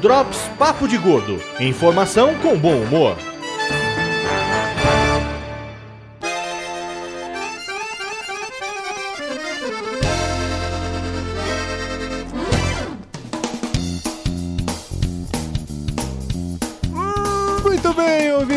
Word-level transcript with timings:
Drops 0.00 0.38
Papo 0.58 0.86
de 0.86 0.98
Gordo. 0.98 1.40
Informação 1.58 2.34
com 2.36 2.56
bom 2.56 2.82
humor. 2.82 3.16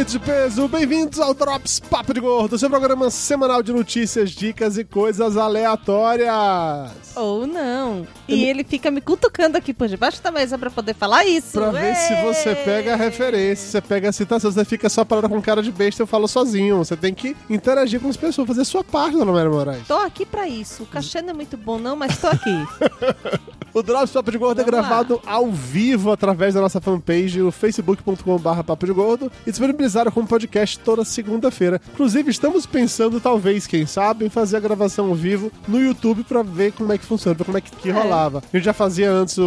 De 0.10 0.18
peso, 0.18 0.68
bem-vindos 0.68 1.20
ao 1.20 1.36
Drops 1.36 1.80
Papo 1.80 2.16
de 2.16 2.20
Gordo, 2.20 2.57
seu 2.57 2.68
programa 2.68 3.12
semanal 3.12 3.62
de 3.62 3.71
notícias, 3.71 4.32
dicas 4.32 4.75
e 4.75 4.84
coisas 4.84 5.38
aleatórias. 5.38 6.32
Ou 7.16 7.46
não. 7.46 8.07
E 8.28 8.43
ele 8.46 8.64
fica 8.64 8.89
me 8.89 9.02
cutucando 9.02 9.56
aqui 9.56 9.71
por 9.71 9.88
debaixo 9.88 10.19
da 10.24 10.32
mesa 10.32 10.57
pra 10.57 10.71
poder 10.71 10.96
falar 10.96 11.25
isso. 11.25 11.52
Pra 11.52 11.69
ver 11.69 11.96
se 11.96 12.16
você 12.24 12.56
pega 12.56 12.93
a 12.93 12.96
referência, 12.96 13.69
você 13.69 13.82
pega 13.82 14.10
a 14.10 14.11
citação, 14.11 14.52
você 14.52 14.66
fica 14.66 14.89
só 14.89 15.06
parado 15.06 15.30
com 15.30 15.39
cara 15.39 15.61
de 15.61 15.71
besta, 15.71 16.02
eu 16.02 16.07
falo 16.07 16.28
sozinho. 16.28 16.80
Você 16.80 16.97
tem 16.97 17.14
que 17.14 17.38
interagir 17.47 18.00
com 18.00 18.10
as 18.10 18.18
pessoas, 18.18 18.47
fazer 18.47 18.66
sua 18.66 18.83
parte, 18.83 19.16
Dona 19.16 19.32
Maria 19.32 19.52
Moraes. 19.52 19.88
Tô 19.88 19.97
aqui 19.97 20.25
pra 20.25 20.47
isso. 20.47 20.82
O 20.82 20.86
cachê 20.88 21.21
não 21.21 21.30
é 21.30 21.33
muito 21.33 21.55
bom 21.55 21.78
não, 21.78 21.96
mas 21.96 22.18
tô 22.18 22.28
aqui. 22.28 22.50
O 23.79 23.83
Drops 23.83 24.11
Papo 24.11 24.29
de 24.29 24.38
Gordo 24.38 24.60
é 24.60 24.64
Vamos 24.65 24.78
lá. 24.82 24.88
gravado 24.88 25.21
ao 25.25 25.50
vivo 25.50 26.11
através 26.11 26.54
da 26.54 26.60
nossa 26.60 26.82
fanpage, 26.82 27.42
o 27.42 27.50
facebook.com.br 27.50 28.64
Papo 28.65 28.86
de 28.86 28.92
Gordo, 28.92 29.32
e 29.47 29.50
disponibilizado 29.52 30.11
como 30.11 30.28
podcast 30.28 30.78
toda 30.79 31.05
segunda-feira. 31.05 31.79
Inclusive, 31.93 32.30
estamos 32.30 32.66
pensando, 32.66 33.22
talvez, 33.22 33.66
quem 33.66 33.86
sabe, 33.86 34.25
em 34.25 34.30
fazer 34.30 34.58
a 34.58 34.59
gravação 34.59 35.08
ao 35.08 35.16
vivo 35.16 35.50
no 35.67 35.80
YouTube 35.81 36.23
pra 36.25 36.44
ver 36.44 36.73
como 36.73 36.92
é 36.92 36.97
que 36.97 37.05
funciona, 37.05 37.36
pra 37.36 37.45
como 37.45 37.58
é 37.58 37.61
que, 37.61 37.72
que 37.72 37.89
É. 37.89 37.94
rolava. 37.94 38.44
A 38.52 38.58
gente 38.58 38.66
já 38.66 38.73
fazia 38.73 39.09
antes 39.11 39.38
o, 39.38 39.44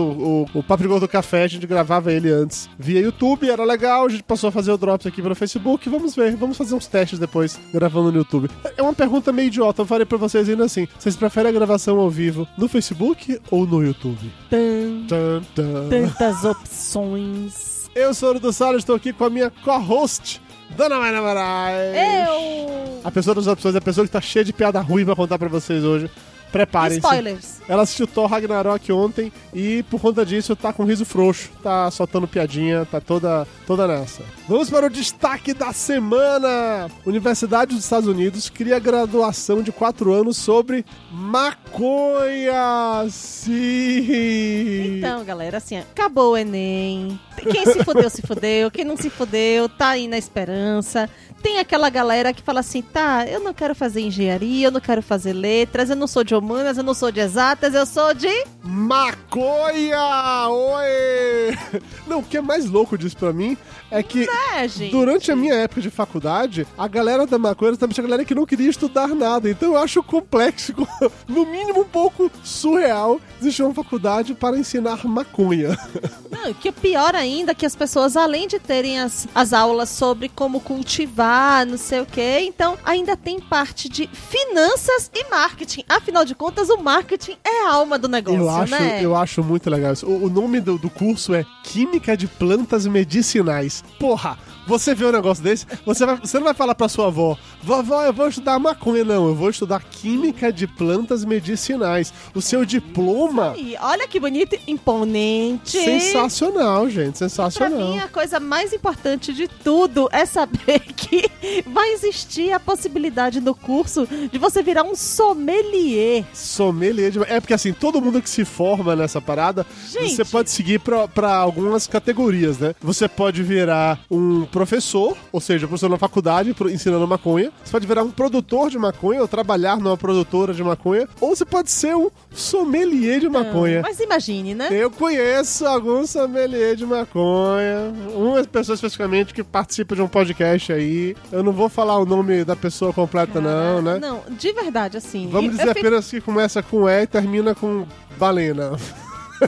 o, 0.55 0.59
o 0.61 0.63
Papo 0.63 0.83
de 0.83 0.89
Gordo 0.89 1.07
Café, 1.07 1.43
a 1.45 1.49
gente 1.49 1.67
gravava 1.67 2.11
ele 2.13 2.31
antes 2.31 2.71
via 2.79 3.01
YouTube, 3.01 3.51
era 3.51 3.65
legal, 3.65 4.07
a 4.07 4.09
gente 4.09 4.23
passou 4.23 4.49
a 4.49 4.53
fazer 4.53 4.73
o 4.73 4.79
Drops 4.79 5.07
aqui 5.07 5.21
pelo 5.21 5.35
Facebook, 5.35 5.89
vamos 5.91 6.15
ver, 6.17 6.35
vamos 6.37 6.57
fazer 6.57 6.75
uns 6.75 6.87
testes 6.87 7.19
depois, 7.19 7.61
gravando 7.73 8.11
no 8.11 8.19
YouTube. 8.19 8.49
É 8.77 8.83
uma 8.83 8.95
pergunta 8.95 9.31
meio 9.31 9.49
idiota, 9.49 9.83
eu 9.83 9.87
falei 9.87 10.07
pra 10.07 10.17
vocês 10.17 10.49
ainda 10.49 10.65
assim, 10.65 10.89
vocês 10.99 11.17
preferem 11.17 11.51
a 11.51 11.53
gravação 11.53 11.99
ao 11.99 12.09
vivo 12.09 12.49
no 12.57 12.67
Facebook 12.69 13.39
ou 13.51 13.67
no 13.67 13.83
YouTube? 13.85 14.22
Tan, 14.51 15.07
Tan, 15.09 15.43
tan. 15.55 15.89
tantas 15.89 16.45
opções. 16.45 17.91
Eu 17.95 18.15
sou 18.15 18.35
o 18.35 18.41
do 18.41 18.53
Salles, 18.53 18.79
estou 18.83 18.97
aqui 18.97 19.13
com 19.13 19.25
a 19.25 19.31
minha 19.31 19.51
co-host, 19.51 20.41
Dona 20.77 20.99
Mayra 20.99 21.21
Moraes. 21.21 21.95
Eu... 21.97 23.01
A 23.05 23.11
pessoa 23.11 23.35
das 23.35 23.47
opções, 23.47 23.75
a 23.77 23.81
pessoa 23.81 24.07
que 24.07 24.13
tá 24.13 24.21
cheia 24.21 24.45
de 24.45 24.53
piada 24.53 24.81
ruim 24.81 25.05
pra 25.05 25.15
contar 25.17 25.39
pra 25.39 25.49
vocês 25.49 25.85
hoje. 25.85 26.11
Preparem-se. 26.53 26.99
Spoilers. 26.99 27.63
Ela 27.67 27.83
assistiu 27.83 28.07
Thor 28.07 28.27
Ragnarok 28.27 28.93
ontem 28.93 29.33
e 29.55 29.83
por 29.85 30.01
conta 30.01 30.25
disso 30.27 30.55
tá 30.55 30.73
com 30.73 30.85
riso 30.85 31.05
frouxo, 31.05 31.51
tá 31.63 31.91
soltando 31.91 32.29
piadinha, 32.29 32.85
tá 32.85 33.01
toda, 33.01 33.47
toda 33.67 33.89
nessa. 33.89 34.23
Vamos 34.47 34.69
para 34.69 34.87
o 34.87 34.91
destaque 34.91 35.55
da 35.55 35.73
semana! 35.73 36.91
Universidade 37.07 37.75
dos 37.75 37.85
Estados 37.85 38.09
Unidos 38.09 38.51
cria 38.51 38.79
graduação 38.79 39.63
de 39.63 39.73
4 39.73 40.13
anos 40.13 40.37
sobre 40.37 40.85
maconha. 41.11 43.07
Sim! 43.09 44.99
Então, 44.99 45.25
galera, 45.25 45.57
assim, 45.57 45.79
acabou 45.79 46.33
o 46.33 46.37
Enem. 46.37 47.19
Quem 47.51 47.65
se 47.65 47.83
fudeu, 47.83 48.11
se 48.11 48.23
fudeu. 48.23 48.71
Quem 48.71 48.85
não 48.85 48.97
se 48.97 49.09
fudeu, 49.09 49.69
tá 49.69 49.91
aí 49.91 50.07
na 50.07 50.19
esperança. 50.19 51.09
Tem 51.43 51.59
aquela 51.59 51.91
galera 51.91 52.33
que 52.33 52.41
fala 52.41 52.61
assim, 52.61 52.81
tá, 52.81 53.27
eu 53.27 53.41
não 53.41 53.53
quero 53.53 53.75
fazer 53.75 54.01
engenharia, 54.01 54.69
eu 54.69 54.71
não 54.71 54.81
quero 54.81 55.03
fazer 55.03 55.33
letras, 55.33 55.91
eu 55.91 55.97
não 55.97 56.07
sou 56.07 56.23
de 56.23 56.35
humanas, 56.35 56.77
eu 56.77 56.85
não 56.85 56.95
sou 56.95 57.11
de 57.11 57.19
exatas, 57.19 57.75
eu 57.75 57.85
sou 57.85 58.15
de... 58.15 58.29
Maconha! 58.63 60.49
Oi! 60.49 61.83
Não, 62.07 62.21
o 62.21 62.23
que 62.23 62.37
é 62.37 62.41
mais 62.41 62.67
louco 62.67 62.97
disso 62.97 63.17
pra 63.17 63.33
mim 63.33 63.57
é 63.93 64.03
que 64.03 64.27
É, 64.53 64.67
durante 64.91 65.31
a 65.31 65.37
minha 65.37 65.55
época 65.55 65.81
de 65.81 65.91
faculdade, 65.91 66.67
a 66.77 66.89
galera 66.89 67.27
da 67.27 67.39
maconha 67.39 67.77
também 67.77 67.95
tinha 67.95 68.03
galera 68.03 68.25
que 68.25 68.35
não 68.35 68.47
queria 68.47 68.69
estudar 68.69 69.09
nada. 69.09 69.51
Então 69.51 69.73
eu 69.73 69.77
acho 69.77 70.03
complexo, 70.03 70.73
no 71.29 71.45
mínimo 71.45 71.81
um 71.81 71.85
pouco 71.85 72.31
surreal, 72.43 73.21
existir 73.41 73.63
uma 73.63 73.75
faculdade 73.75 74.35
para 74.35 74.59
ensinar 74.59 75.07
maconha. 75.07 75.79
Não, 76.31 76.55
que 76.55 76.69
é 76.69 76.73
pior 76.73 77.15
ainda 77.15 77.55
que 77.55 77.67
as 77.67 77.77
pessoas, 77.77 78.17
além 78.17 78.49
de 78.49 78.59
terem 78.59 78.99
as, 78.99 79.29
as 79.35 79.53
aulas 79.53 79.91
sobre 79.91 80.31
como 80.31 80.61
cultivar, 80.61 81.67
não 81.67 81.77
sei 81.77 82.01
o 82.01 82.07
quê, 82.07 82.39
então 82.41 82.77
ainda 82.85 83.17
tem 83.17 83.39
parte 83.39 83.89
de 83.89 84.09
finanças 84.09 85.11
e 85.15 85.29
marketing. 85.29 85.85
Afinal 85.87 86.25
de 86.25 86.35
contas, 86.35 86.71
o 86.71 86.79
marketing 86.79 87.37
é 87.45 87.67
a 87.67 87.75
alma 87.75 87.99
do 87.99 88.09
negócio, 88.09 88.41
eu, 88.41 88.51
acho, 88.51 88.73
né? 88.73 89.05
eu 89.05 89.15
acho 89.15 89.45
muito 89.45 89.69
legal 89.69 89.93
isso. 89.93 90.07
O, 90.07 90.25
o 90.25 90.31
nome 90.31 90.59
do, 90.59 90.79
do 90.79 90.89
curso 90.89 91.35
é 91.35 91.45
Química 91.63 92.17
de 92.17 92.27
Plantas 92.27 92.87
Medicinais. 92.87 93.82
Porra! 93.99 94.39
Você 94.65 94.95
vê 94.95 95.05
um 95.07 95.11
negócio 95.11 95.43
desse, 95.43 95.67
você, 95.85 96.07
vai- 96.07 96.17
você 96.19 96.37
não 96.39 96.45
vai 96.45 96.55
falar 96.55 96.77
pra 96.77 96.89
sua 96.89 97.09
avó, 97.09 97.37
vovó, 97.65 98.05
eu 98.05 98.13
vou 98.13 98.29
estudar 98.29 98.61
maconha, 98.61 99.05
não, 99.05 99.27
eu 99.27 99.35
vou 99.35 99.51
estudar 99.51 99.83
Química 99.83 100.53
de 100.53 100.69
Plantas 100.69 101.25
Medicinais. 101.25 102.15
O 102.33 102.41
seu 102.41 102.65
diploma 102.65 103.55
E 103.57 103.77
olha 103.81 104.07
que 104.07 104.21
bonito, 104.21 104.57
imponente. 104.69 105.79
Sensacional, 105.83 106.89
gente, 106.89 107.19
Pra 107.19 107.29
sensacional. 107.29 107.91
mim, 107.93 107.99
a 107.99 108.07
coisa 108.07 108.39
mais 108.39 108.73
importante 108.73 109.35
de 109.35 109.49
tudo 109.49 110.09
é 110.13 110.25
saber 110.25 110.79
que 110.97 111.29
vai 111.67 111.93
existir 111.95 112.53
a 112.53 112.61
possibilidade 112.61 113.41
no 113.41 113.57
curso 113.57 114.07
de 114.31 114.39
você 114.39 114.63
virar 114.63 114.85
um 114.85 114.95
sommelier. 114.95 116.25
Sommelier 116.33 117.11
de... 117.11 117.19
É 117.25 117.41
porque 117.41 117.55
assim, 117.55 117.73
todo 117.73 118.01
mundo 118.01 118.23
que 118.23 118.31
se 118.31 118.45
forma 118.45 118.95
nessa 118.95 119.21
parada, 119.21 119.67
Gente. 119.91 120.15
você 120.15 120.25
pode 120.25 120.51
seguir 120.51 120.79
pra, 120.79 121.09
pra 121.09 121.35
algumas 121.35 121.89
categorias, 121.89 122.59
né? 122.59 122.75
Você 122.81 123.09
pode 123.09 123.43
virar 123.43 123.72
um 124.11 124.45
professor, 124.47 125.17
ou 125.31 125.41
seja, 125.41 125.67
professor 125.67 125.89
na 125.89 125.99
faculdade 125.99 126.55
ensinando 126.73 127.07
maconha. 127.07 127.53
Você 127.65 127.73
pode 127.73 127.87
virar 127.87 128.03
um 128.03 128.11
produtor 128.11 128.71
de 128.71 128.79
maconha 128.79 129.21
ou 129.21 129.29
trabalhar 129.29 129.77
numa 129.79 129.97
produtora 129.97 130.55
de 130.55 130.63
maconha. 130.63 131.09
Ou 131.21 131.35
você 131.35 131.45
pode 131.45 131.71
ser 131.71 131.97
um 131.97 132.11
sommelier 132.31 133.21
de 133.21 133.29
maconha. 133.29 133.83
Mas 133.83 134.01
imagine, 134.01 134.55
né? 134.55 134.69
Eu 134.71 134.91
conheço 134.91 135.67
alguns 135.67 136.11
sommelier 136.11 136.77
de 136.77 136.87
maconha. 136.87 137.93
Uma 138.15 138.45
pessoa 138.45 138.75
especificamente 138.75 139.35
que 139.35 139.43
participa 139.43 139.95
de 139.95 140.03
um 140.03 140.09
podcast 140.09 140.73
aí. 140.73 141.17
Eu 141.31 141.43
não 141.43 141.53
vou 141.53 141.69
falar 141.69 141.99
o 141.99 142.05
nome 142.05 142.45
da 142.45 142.57
pessoa 142.57 142.93
completa, 142.93 143.41
não, 143.41 143.83
né? 143.83 143.99
Não, 143.99 144.23
de 144.31 144.53
verdade, 144.53 144.97
assim. 144.97 145.29
Vamos 145.31 145.53
dizer 145.53 145.69
fico- 145.69 145.81
apenas 145.81 146.11
que 146.11 146.21
começa 146.21 146.63
com 146.63 146.89
E 146.89 147.03
e 147.03 147.07
termina 147.07 147.55
com 147.55 147.87
balena. 148.19 148.73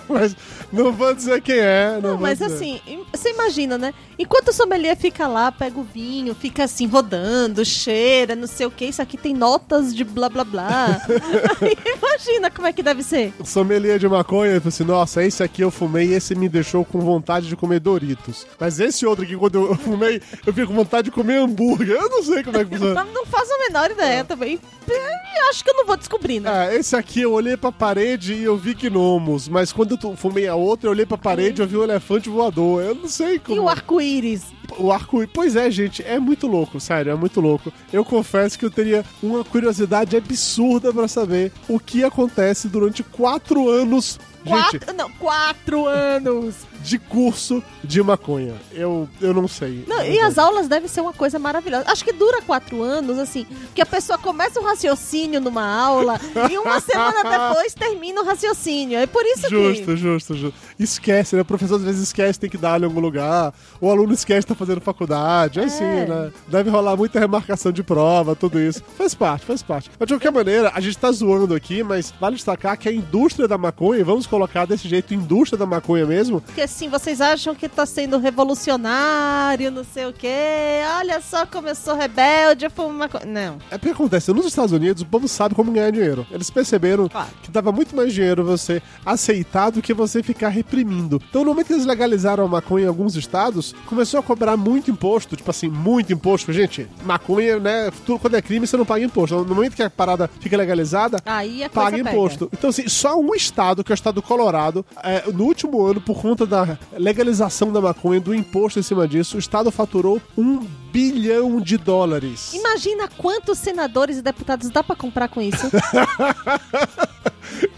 mas 0.09 0.37
não 0.75 0.93
vou 0.93 1.15
dizer 1.15 1.41
quem 1.41 1.59
é. 1.59 1.99
Não, 2.03 2.13
Não, 2.13 2.19
mas 2.19 2.39
dizer. 2.39 2.55
assim, 2.55 2.81
im- 2.87 3.05
você 3.13 3.31
imagina, 3.31 3.79
né? 3.79 3.95
Enquanto 4.19 4.49
o 4.49 4.53
sommelier 4.53 4.97
fica 4.97 5.27
lá, 5.27 5.51
pega 5.51 5.79
o 5.79 5.83
vinho, 5.83 6.35
fica 6.35 6.65
assim, 6.65 6.87
rodando, 6.87 7.65
cheira, 7.65 8.37
não 8.37 8.47
sei 8.47 8.67
o 8.67 8.71
que, 8.71 8.85
isso 8.85 9.03
aqui 9.03 9.17
tem 9.17 9.35
notas 9.35 9.95
de 9.95 10.05
blá 10.05 10.29
blá 10.29 10.45
blá. 10.45 11.01
Aí, 11.61 11.77
imagina 11.97 12.51
como 12.51 12.67
é 12.69 12.73
que 12.73 12.83
deve 12.83 13.03
ser. 13.03 13.33
O 13.39 13.45
sommelier 13.47 13.99
de 13.99 14.09
maconha, 14.09 14.61
falou 14.61 14.69
assim, 14.69 14.85
nossa, 14.85 15.23
esse 15.25 15.43
aqui 15.43 15.63
eu 15.63 15.71
fumei 15.71 16.09
e 16.09 16.15
esse 16.15 16.35
me 16.35 16.49
deixou 16.49 16.85
com 16.85 17.01
vontade 17.01 17.49
de 17.49 17.57
comer 17.57 17.81
Doritos. 17.81 18.47
Mas 18.59 18.79
esse 18.81 19.05
outro 19.07 19.25
aqui, 19.25 19.37
quando 19.37 19.67
eu 19.67 19.75
fumei, 19.77 20.21
eu 20.47 20.53
fico 20.53 20.69
com 20.69 20.75
vontade 20.75 21.07
de 21.07 21.11
comer 21.11 21.39
hambúrguer. 21.39 21.97
Eu 21.97 22.09
não 22.09 22.23
sei 22.23 22.43
como 22.43 22.57
é 22.59 22.65
que 22.65 22.71
funciona. 22.77 23.05
Não, 23.15 23.27
faço 23.27 23.53
a 23.53 23.59
menor 23.59 23.91
ideia 23.91 24.25
também. 24.25 24.59
E 24.89 25.35
Acho 25.49 25.63
que 25.63 25.71
eu 25.71 25.75
não 25.77 25.87
vou 25.87 25.97
descobrir, 25.97 26.41
né? 26.41 26.75
É, 26.75 26.77
esse 26.77 26.97
aqui 26.97 27.21
eu 27.21 27.33
olhei 27.33 27.57
pra 27.57 27.71
parede 27.71 28.35
e 28.35 28.43
eu 28.45 28.57
vi 28.57 28.75
gnomos, 28.75 29.47
mas 29.49 29.73
quando 29.73 29.99
eu 30.03 30.17
fumei 30.17 30.49
a 30.49 30.55
outra, 30.65 30.89
eu 30.89 30.93
olhei 30.93 31.07
pra 31.07 31.19
parede 31.19 31.61
e 31.61 31.65
eu 31.65 31.69
vi 31.69 31.77
um 31.77 31.83
elefante 31.85 32.29
voador. 32.29 32.83
Eu 32.83 32.95
não 32.95 33.09
sei 33.09 33.39
como. 33.39 33.57
E 33.57 33.61
o 33.61 33.69
arco-íris? 33.69 34.43
O 34.79 34.91
arco 34.91 35.27
Pois 35.29 35.55
é, 35.57 35.71
gente, 35.71 36.03
é 36.03 36.19
muito 36.19 36.47
louco, 36.47 36.81
sério, 36.81 37.13
é 37.13 37.15
muito 37.15 37.41
louco. 37.41 37.73
Eu 37.93 38.05
confesso 38.05 38.59
que 38.59 38.65
eu 38.65 38.71
teria 38.71 39.05
uma 39.23 39.45
curiosidade 39.45 40.17
absurda 40.17 40.93
pra 40.93 41.07
saber 41.07 41.53
o 41.69 41.79
que 41.79 42.03
acontece 42.03 42.69
durante 42.69 43.03
quatro 43.03 43.69
anos. 43.69 44.19
Gente, 44.45 44.79
Quatro, 44.79 44.95
não, 44.95 45.11
quatro 45.13 45.87
anos. 45.87 46.55
De 46.85 46.99
curso 46.99 47.63
de 47.83 48.03
maconha. 48.03 48.55
Eu, 48.71 49.09
eu 49.21 49.33
não 49.33 49.49
sei. 49.49 49.85
Não, 49.89 50.05
e 50.05 50.21
as 50.21 50.37
aulas 50.37 50.69
devem 50.69 50.87
ser 50.87 51.01
uma 51.01 51.15
coisa 51.15 51.39
maravilhosa. 51.39 51.91
Acho 51.91 52.05
que 52.05 52.13
dura 52.13 52.43
quatro 52.43 52.83
anos, 52.83 53.19
assim, 53.19 53.47
que 53.75 53.81
a 53.81 53.87
pessoa 53.87 54.19
começa 54.19 54.61
um 54.61 54.65
raciocínio 54.65 55.41
numa 55.41 55.65
aula 55.67 56.21
e 56.51 56.59
uma 56.59 56.79
semana 56.81 57.23
depois 57.23 57.73
termina 57.75 58.21
o 58.21 58.25
raciocínio. 58.25 58.99
É 58.99 59.07
por 59.07 59.25
isso 59.25 59.49
Justo, 59.49 59.85
que. 59.87 59.97
justo, 59.97 60.35
justo. 60.35 60.59
Esquece, 60.79 61.35
né? 61.35 61.43
O 61.43 61.45
professor 61.45 61.77
às 61.77 61.83
vezes 61.83 62.03
esquece, 62.03 62.39
tem 62.39 62.51
que 62.51 62.59
dar 62.59 62.73
aula 62.73 62.85
em 62.85 62.89
algum 62.89 63.01
lugar. 63.01 63.55
O 63.81 63.91
aluno 63.91 64.13
esquece, 64.13 64.47
tá 64.47 64.55
fazendo 64.55 64.81
faculdade. 64.83 65.61
É 65.61 65.65
assim, 65.65 65.85
né? 65.85 66.31
Deve 66.49 66.69
rolar 66.69 66.97
muita 66.97 67.19
remarcação 67.19 67.73
de 67.73 67.83
prova, 67.83 68.37
tudo 68.37 68.61
isso. 68.61 68.83
Faz 68.99 69.15
parte, 69.15 69.47
faz 69.47 69.63
parte. 69.63 69.91
Mas 69.99 70.07
de 70.07 70.15
qualquer 70.15 70.33
maneira, 70.33 70.71
a 70.75 70.81
gente 70.81 70.99
tá 70.99 71.11
zoando 71.11 71.55
aqui, 71.55 71.83
mas 71.83 72.13
vale 72.21 72.37
destacar 72.37 72.77
que 72.77 72.89
a 72.89 72.93
indústria 72.93 73.49
da 73.49 73.57
maconha, 73.57 74.05
vamos 74.05 74.27
colocar 74.27 74.67
desse 74.67 74.87
jeito, 74.87 75.15
indústria 75.15 75.59
da 75.59 75.65
maconha 75.65 76.05
mesmo, 76.05 76.43
Porque 76.43 76.67
assim, 76.75 76.89
vocês 76.89 77.21
acham 77.21 77.55
que 77.55 77.69
tá 77.69 77.87
sendo 77.87 78.19
revolucionário, 78.19 79.71
não 79.71 79.85
sei 79.85 80.07
o 80.07 80.13
quê. 80.13 80.81
Olha 80.99 81.21
só 81.21 81.47
como 81.47 81.69
eu 81.69 81.75
sou 81.75 81.95
rebelde, 81.97 82.65
eu 82.65 82.71
fumo 82.71 82.89
uma 82.89 83.09
coisa. 83.09 83.25
Não. 83.27 83.59
É 83.71 83.79
porque 83.79 83.91
acontece, 83.93 84.33
nos 84.33 84.45
Estados 84.47 84.73
Unidos 84.73 85.03
o 85.03 85.07
povo 85.07 85.29
sabe 85.29 85.55
como 85.55 85.71
ganhar 85.71 85.91
dinheiro. 85.93 86.27
Eles 86.31 86.51
perceberam 86.51 87.09
Claro. 87.09 87.29
que 87.43 87.51
dava 87.51 87.71
muito 87.71 87.95
mais 87.95 88.13
dinheiro 88.13 88.45
você 88.45 88.83
aceitar 89.07 89.71
do 89.71 89.81
que 89.81 89.95
você 89.95 90.23
ficar 90.23 90.49
reprimindo. 90.49 91.21
Então, 91.31 91.43
no 91.45 91.51
momento 91.51 91.69
que 91.69 91.73
eles 91.75 91.87
legalizaram 91.87 92.45
a 92.45 92.49
maconha 92.49 92.87
em 92.87 92.89
alguns 92.89 93.15
estados, 93.15 93.75
começou 93.87 94.19
a 94.19 94.23
cobrar 94.23 94.57
muito 94.57 94.91
imposto, 94.91 95.37
tipo 95.37 95.51
assim, 95.51 95.69
muito 95.69 96.13
imposto. 96.13 96.53
Gente, 96.53 96.89
maconha, 97.05 97.59
né? 97.61 97.91
Tudo 98.05 98.19
quando 98.19 98.35
é 98.35 98.43
crime, 98.43 98.67
você 98.67 98.77
não 98.77 98.85
paga 98.85 99.05
imposto. 99.05 99.37
No 99.45 99.55
momento 99.55 99.77
que 99.77 99.83
a 99.83 99.91
parada 99.91 100.29
fica 100.41 100.57
legalizada, 100.57 101.19
Aí 101.25 101.69
paga 101.73 101.97
pega. 101.99 102.11
imposto. 102.11 102.51
Então, 102.53 102.71
assim, 102.71 102.89
só 102.89 103.17
um 103.19 103.33
estado, 103.35 103.85
que 103.85 103.93
é 103.93 103.95
o 103.95 103.97
estado 103.97 104.17
do 104.17 104.23
Colorado, 104.23 104.85
é, 105.03 105.25
no 105.33 105.45
último 105.45 105.85
ano, 105.87 106.01
por 106.01 106.21
conta 106.21 106.45
da 106.45 106.64
legalização 106.97 107.73
da 107.73 107.81
maconha, 107.81 108.21
do 108.21 108.35
imposto 108.35 108.79
em 108.79 108.83
cima 108.83 109.07
disso, 109.09 109.37
o 109.37 109.41
estado 109.41 109.71
faturou 109.71 110.21
um 110.37 110.59
bilhão 110.93 111.61
de 111.61 111.77
dólares. 111.77 112.53
Imagina 112.55 113.09
quantos 113.09 113.59
senadores 113.59 114.19
e 114.19 114.23
deputados 114.23 114.71
dá 114.71 114.83
pra 114.83 114.95
comprar 114.97 115.29
com 115.29 115.41
isso. 115.41 115.67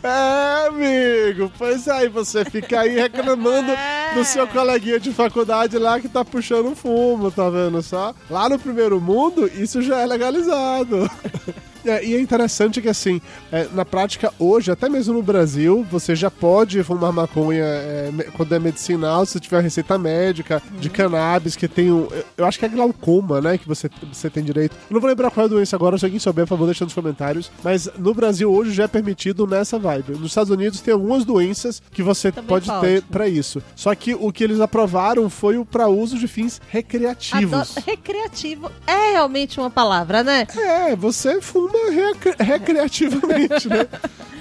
É, 0.02 0.68
amigo. 0.68 1.50
Pois 1.58 1.88
aí, 1.88 2.08
você 2.08 2.44
fica 2.44 2.80
aí 2.80 2.94
reclamando 2.98 3.72
É. 3.76 4.14
do 4.14 4.24
seu 4.24 4.46
coleguinha 4.46 5.00
de 5.00 5.12
faculdade 5.12 5.76
lá 5.78 5.98
que 6.00 6.08
tá 6.08 6.24
puxando 6.24 6.74
fumo, 6.76 7.30
tá 7.30 7.50
vendo 7.50 7.82
só? 7.82 8.14
Lá 8.30 8.48
no 8.48 8.58
primeiro 8.58 9.00
mundo, 9.00 9.50
isso 9.54 9.82
já 9.82 9.98
é 10.00 10.06
legalizado. 10.06 11.10
É, 11.86 12.04
e 12.04 12.14
é 12.14 12.20
interessante 12.20 12.80
que, 12.82 12.88
assim, 12.88 13.20
é, 13.52 13.68
na 13.72 13.84
prática, 13.84 14.32
hoje, 14.38 14.70
até 14.70 14.88
mesmo 14.88 15.14
no 15.14 15.22
Brasil, 15.22 15.86
você 15.90 16.14
já 16.16 16.30
pode 16.30 16.82
fumar 16.82 17.12
maconha 17.12 17.64
é, 17.64 18.10
quando 18.36 18.54
é 18.54 18.58
medicinal, 18.58 19.24
se 19.26 19.38
tiver 19.40 19.62
receita 19.62 19.96
médica, 19.98 20.62
de 20.80 20.90
cannabis, 20.90 21.54
que 21.56 21.68
tem 21.68 21.92
um. 21.92 22.08
eu- 22.36 22.44
acho 22.46 22.58
que 22.58 22.64
é 22.64 22.68
glaucoma, 22.68 23.40
né? 23.40 23.56
Que 23.58 23.66
você, 23.68 23.88
você 24.12 24.28
tem 24.30 24.42
direito. 24.42 24.74
Eu 24.90 24.94
não 24.94 25.00
vou 25.00 25.08
lembrar 25.08 25.30
qual 25.30 25.44
é 25.44 25.46
a 25.46 25.50
doença 25.50 25.76
agora, 25.76 25.96
se 25.98 26.04
alguém 26.04 26.18
souber, 26.18 26.44
por 26.44 26.50
favor, 26.50 26.66
deixa 26.66 26.84
nos 26.84 26.94
comentários. 26.94 27.50
Mas 27.62 27.88
no 27.98 28.12
Brasil, 28.14 28.52
hoje, 28.52 28.72
já 28.72 28.84
é 28.84 28.88
permitido 28.88 29.46
nessa 29.46 29.78
vibe. 29.78 30.12
Nos 30.12 30.26
Estados 30.30 30.50
Unidos, 30.50 30.80
tem 30.80 30.92
algumas 30.94 31.24
doenças 31.24 31.82
que 31.92 32.02
você 32.02 32.30
Também 32.32 32.48
pode, 32.48 32.70
ter 32.80 33.02
pra 33.02 33.28
isso. 33.28 33.62
Só 33.74 33.94
que 33.94 34.14
o 34.14 34.32
que 34.32 34.42
eles 34.44 34.60
aprovaram 34.60 35.28
foi 35.30 35.56
o 35.58 35.64
pra 35.64 35.88
uso 35.88 36.18
de 36.18 36.26
fins 36.28 36.60
recreativos. 36.68 37.52
Adoro- 37.52 37.86
Recreativo 37.86 38.70
é 38.86 39.12
realmente 39.12 39.58
uma 39.60 39.70
palavra, 39.70 40.22
né? 40.22 40.46
É, 40.56 40.96
você 40.96 41.40
fuma 41.40 41.75
recre- 41.90 42.36
recreativamente, 42.38 43.68
né? 43.68 43.86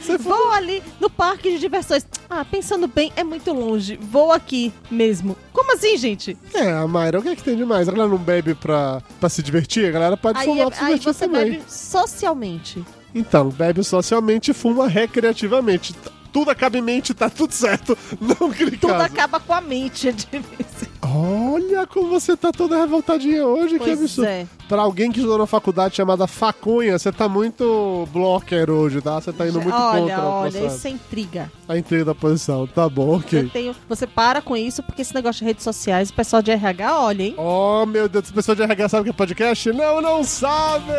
Você. 0.02 0.18
Vou 0.26 0.52
ali 0.52 0.84
no 1.00 1.10
parque 1.10 1.52
de 1.52 1.60
diversões. 1.60 2.06
Ah, 2.30 2.46
pensando 2.46 2.88
bem, 2.88 3.12
é 3.16 3.24
muito 3.24 3.52
longe. 3.54 3.98
Vou 4.02 4.32
aqui 4.32 4.72
mesmo. 4.90 5.36
Como 5.52 5.74
assim, 5.74 5.98
gente? 5.98 6.38
É, 6.54 6.72
a 6.72 6.88
Mayra, 6.88 7.20
o 7.20 7.24
que 7.24 7.30
é 7.30 7.36
que 7.36 7.44
tem 7.44 7.56
demais? 7.56 7.88
A 7.88 7.92
galera 7.92 8.10
não 8.10 8.18
bebe 8.18 8.54
pra, 8.54 9.02
pra 9.20 9.30
se 9.30 9.42
divertir? 9.42 9.88
A 9.88 9.92
galera 9.92 10.18
pode 10.18 10.38
Aí, 10.40 10.46
fumar 10.46 10.68
pra 10.68 10.76
se 10.76 10.84
aí 10.84 11.00
divertir 11.00 11.14
você 11.14 11.28
também. 11.28 11.52
bebe 11.52 11.64
socialmente. 11.68 12.84
Então, 13.14 13.50
bebe 13.50 13.84
socialmente 13.84 14.52
e 14.52 14.54
fuma 14.54 14.88
recreativamente. 14.88 15.96
Tudo 16.36 16.52
acaba 16.52 16.78
em 16.78 16.82
mente, 16.82 17.14
tá 17.14 17.30
tudo 17.30 17.54
certo. 17.54 17.98
Não 18.20 18.52
crie 18.52 18.72
Tudo 18.76 18.92
acaba 18.92 19.40
com 19.40 19.54
a 19.54 19.62
mente, 19.62 20.10
é 20.10 20.12
difícil. 20.12 20.90
Olha 21.02 21.88
como 21.88 22.10
você 22.10 22.36
tá 22.36 22.52
toda 22.52 22.76
revoltadinha 22.78 23.48
hoje, 23.48 23.80
que 23.80 23.86
Pois 23.86 24.00
absurdo. 24.02 24.28
é. 24.28 24.46
Pra 24.68 24.82
alguém 24.82 25.14
que 25.14 25.20
estudou 25.20 25.38
na 25.38 25.46
faculdade 25.48 25.96
chamada 25.96 26.28
Faconha, 26.28 27.00
você 27.00 27.10
tá 27.10 27.30
muito 27.30 28.06
blocker 28.12 28.70
hoje, 28.70 29.00
tá? 29.00 29.22
Você 29.22 29.32
tá 29.32 29.48
indo 29.48 29.62
muito 29.62 29.74
olha, 29.74 30.02
contra 30.02 30.22
o 30.22 30.28
olha, 30.28 30.52
processo. 30.52 30.76
isso 30.76 30.88
é 30.88 30.90
intriga. 30.90 31.52
a 31.70 31.78
intriga 31.78 32.04
da 32.04 32.16
posição. 32.16 32.68
Tá 32.68 32.90
bom, 32.90 33.16
ok. 33.16 33.44
Eu 33.44 33.50
tenho, 33.50 33.76
você 33.88 34.06
para 34.06 34.42
com 34.42 34.58
isso, 34.58 34.84
porque 34.84 35.04
esse 35.04 35.16
negócio 35.16 35.40
de 35.40 35.46
redes 35.46 35.64
sociais, 35.64 36.10
o 36.10 36.14
pessoal 36.14 36.42
de 36.42 36.52
RH 36.52 37.00
olha, 37.00 37.24
hein? 37.24 37.36
Oh, 37.38 37.86
meu 37.86 38.10
Deus, 38.10 38.26
essa 38.26 38.34
pessoa 38.34 38.58
de 38.58 38.62
RH 38.64 38.90
sabe 38.90 39.02
o 39.02 39.04
que 39.06 39.10
é 39.12 39.14
podcast? 39.14 39.72
Não, 39.72 40.02
não 40.02 40.22
sabe! 40.22 40.92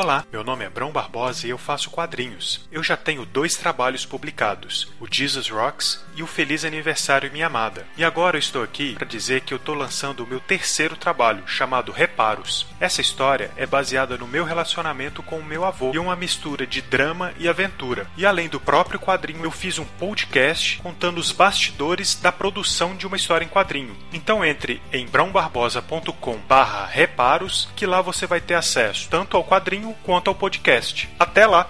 Olá, 0.00 0.24
meu 0.30 0.44
nome 0.44 0.64
é 0.64 0.70
Brão 0.70 0.92
Barbosa 0.92 1.44
e 1.44 1.50
eu 1.50 1.58
faço 1.58 1.90
quadrinhos. 1.90 2.68
Eu 2.70 2.84
já 2.84 2.96
tenho 2.96 3.26
dois 3.26 3.56
trabalhos 3.56 4.06
publicados, 4.06 4.92
o 5.00 5.08
Jesus 5.10 5.48
Rocks 5.48 6.06
e 6.14 6.22
o 6.22 6.26
Feliz 6.28 6.64
Aniversário 6.64 7.32
Minha 7.32 7.48
Amada. 7.48 7.84
E 7.96 8.04
agora 8.04 8.36
eu 8.36 8.38
estou 8.38 8.62
aqui 8.62 8.94
para 8.94 9.04
dizer 9.04 9.40
que 9.40 9.52
eu 9.52 9.56
estou 9.56 9.74
lançando 9.74 10.22
o 10.22 10.26
meu 10.26 10.38
terceiro 10.38 10.94
trabalho, 10.94 11.42
chamado 11.48 11.90
Reparos. 11.90 12.64
Essa 12.78 13.00
história 13.00 13.50
é 13.56 13.66
baseada 13.66 14.16
no 14.16 14.28
meu 14.28 14.44
relacionamento 14.44 15.20
com 15.20 15.40
o 15.40 15.44
meu 15.44 15.64
avô 15.64 15.90
e 15.92 15.98
uma 15.98 16.14
mistura 16.14 16.64
de 16.64 16.80
drama 16.80 17.34
e 17.36 17.48
aventura. 17.48 18.06
E 18.16 18.24
além 18.24 18.48
do 18.48 18.60
próprio 18.60 19.00
quadrinho, 19.00 19.42
eu 19.42 19.50
fiz 19.50 19.80
um 19.80 19.84
podcast 19.84 20.80
contando 20.80 21.18
os 21.18 21.32
bastidores 21.32 22.14
da 22.14 22.30
produção 22.30 22.94
de 22.94 23.04
uma 23.04 23.16
história 23.16 23.44
em 23.44 23.48
quadrinho. 23.48 23.96
Então 24.12 24.44
entre 24.44 24.80
em 24.92 25.08
brãobarbosa.com/reparos 25.08 27.68
que 27.74 27.84
lá 27.84 28.00
você 28.00 28.28
vai 28.28 28.40
ter 28.40 28.54
acesso 28.54 29.08
tanto 29.10 29.36
ao 29.36 29.42
quadrinho 29.42 29.87
quanto 30.04 30.28
ao 30.28 30.34
podcast. 30.34 31.08
Até 31.18 31.46
lá. 31.46 31.68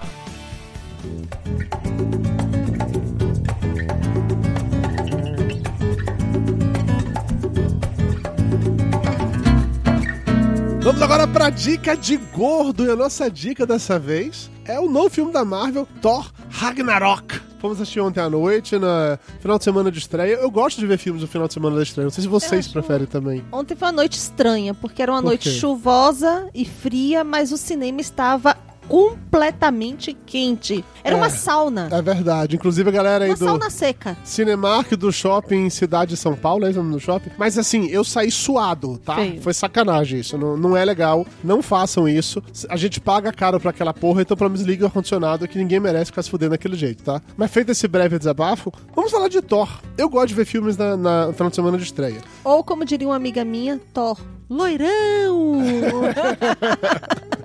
Vamos 10.80 11.02
agora 11.02 11.26
pra 11.26 11.50
dica 11.50 11.96
de 11.96 12.16
gordo. 12.16 12.86
E 12.86 12.90
a 12.90 12.96
nossa 12.96 13.30
dica 13.30 13.66
dessa 13.66 13.98
vez 13.98 14.50
é 14.64 14.80
o 14.80 14.88
novo 14.88 15.10
filme 15.10 15.32
da 15.32 15.44
Marvel, 15.44 15.86
Thor 16.00 16.30
Ragnarok. 16.50 17.47
Fomos 17.58 17.80
assistir 17.80 18.00
ontem 18.00 18.20
à 18.20 18.30
noite, 18.30 18.78
na 18.78 19.18
final 19.40 19.58
de 19.58 19.64
semana 19.64 19.90
de 19.90 19.98
estreia. 19.98 20.34
Eu 20.34 20.50
gosto 20.50 20.78
de 20.78 20.86
ver 20.86 20.96
filmes 20.98 21.22
no 21.22 21.28
final 21.28 21.48
de 21.48 21.54
semana 21.54 21.76
da 21.76 21.82
estreia. 21.82 22.04
Não 22.04 22.10
sei 22.10 22.22
se 22.22 22.28
vocês 22.28 22.66
acho- 22.66 22.72
preferem 22.72 23.06
também. 23.06 23.44
Ontem 23.50 23.74
foi 23.74 23.88
uma 23.88 23.92
noite 23.92 24.16
estranha, 24.16 24.74
porque 24.74 25.02
era 25.02 25.10
uma 25.12 25.20
Por 25.20 25.26
noite 25.28 25.50
chuvosa 25.50 26.48
e 26.54 26.64
fria, 26.64 27.24
mas 27.24 27.50
o 27.52 27.56
cinema 27.56 28.00
estava 28.00 28.56
completamente 28.88 30.16
quente. 30.26 30.84
Era 31.04 31.14
É. 31.14 31.18
uma 31.18 31.30
sauna. 31.30 31.88
É 31.90 32.00
verdade. 32.02 32.56
Inclusive 32.56 32.88
a 32.88 32.92
galera 32.92 33.24
aí 33.24 33.30
Uma 33.30 33.36
do 33.36 33.44
sauna 33.44 33.70
seca. 33.70 34.16
Cinemark 34.24 34.92
do 34.96 35.12
shopping 35.12 35.68
Cidade 35.70 36.10
de 36.10 36.16
São 36.16 36.34
Paulo, 36.34 36.66
é 36.66 36.70
esse 36.70 36.78
o 36.78 36.82
nome 36.82 36.94
do 36.94 37.00
shopping? 37.00 37.30
Mas 37.38 37.58
assim, 37.58 37.86
eu 37.88 38.02
saí 38.04 38.30
suado, 38.30 38.98
tá? 39.04 39.16
Feio. 39.16 39.40
Foi 39.42 39.52
sacanagem 39.54 40.20
isso. 40.20 40.36
Não, 40.38 40.56
não 40.56 40.76
é 40.76 40.84
legal. 40.84 41.26
Não 41.44 41.62
façam 41.62 42.08
isso. 42.08 42.42
A 42.68 42.76
gente 42.76 43.00
paga 43.00 43.32
caro 43.32 43.60
pra 43.60 43.70
aquela 43.70 43.92
porra, 43.94 44.22
então 44.22 44.36
pelo 44.36 44.50
menos 44.50 44.64
liga 44.66 44.84
o 44.84 44.86
ar-condicionado 44.86 45.46
que 45.46 45.58
ninguém 45.58 45.80
merece 45.80 46.06
ficar 46.06 46.22
se 46.22 46.30
fudendo 46.30 46.50
daquele 46.50 46.76
jeito, 46.76 47.02
tá? 47.02 47.20
Mas 47.36 47.50
feito 47.50 47.70
esse 47.72 47.86
breve 47.86 48.18
desabafo, 48.18 48.72
vamos 48.94 49.10
falar 49.10 49.28
de 49.28 49.40
Thor. 49.42 49.68
Eu 49.96 50.08
gosto 50.08 50.28
de 50.28 50.34
ver 50.34 50.44
filmes 50.44 50.76
na, 50.76 50.96
na 50.96 51.26
no 51.28 51.32
final 51.32 51.50
de 51.50 51.56
semana 51.56 51.76
de 51.78 51.84
estreia. 51.84 52.20
Ou, 52.44 52.64
como 52.64 52.84
diria 52.84 53.06
uma 53.08 53.16
amiga 53.16 53.44
minha, 53.44 53.80
Thor. 53.92 54.18
Loirão! 54.48 55.60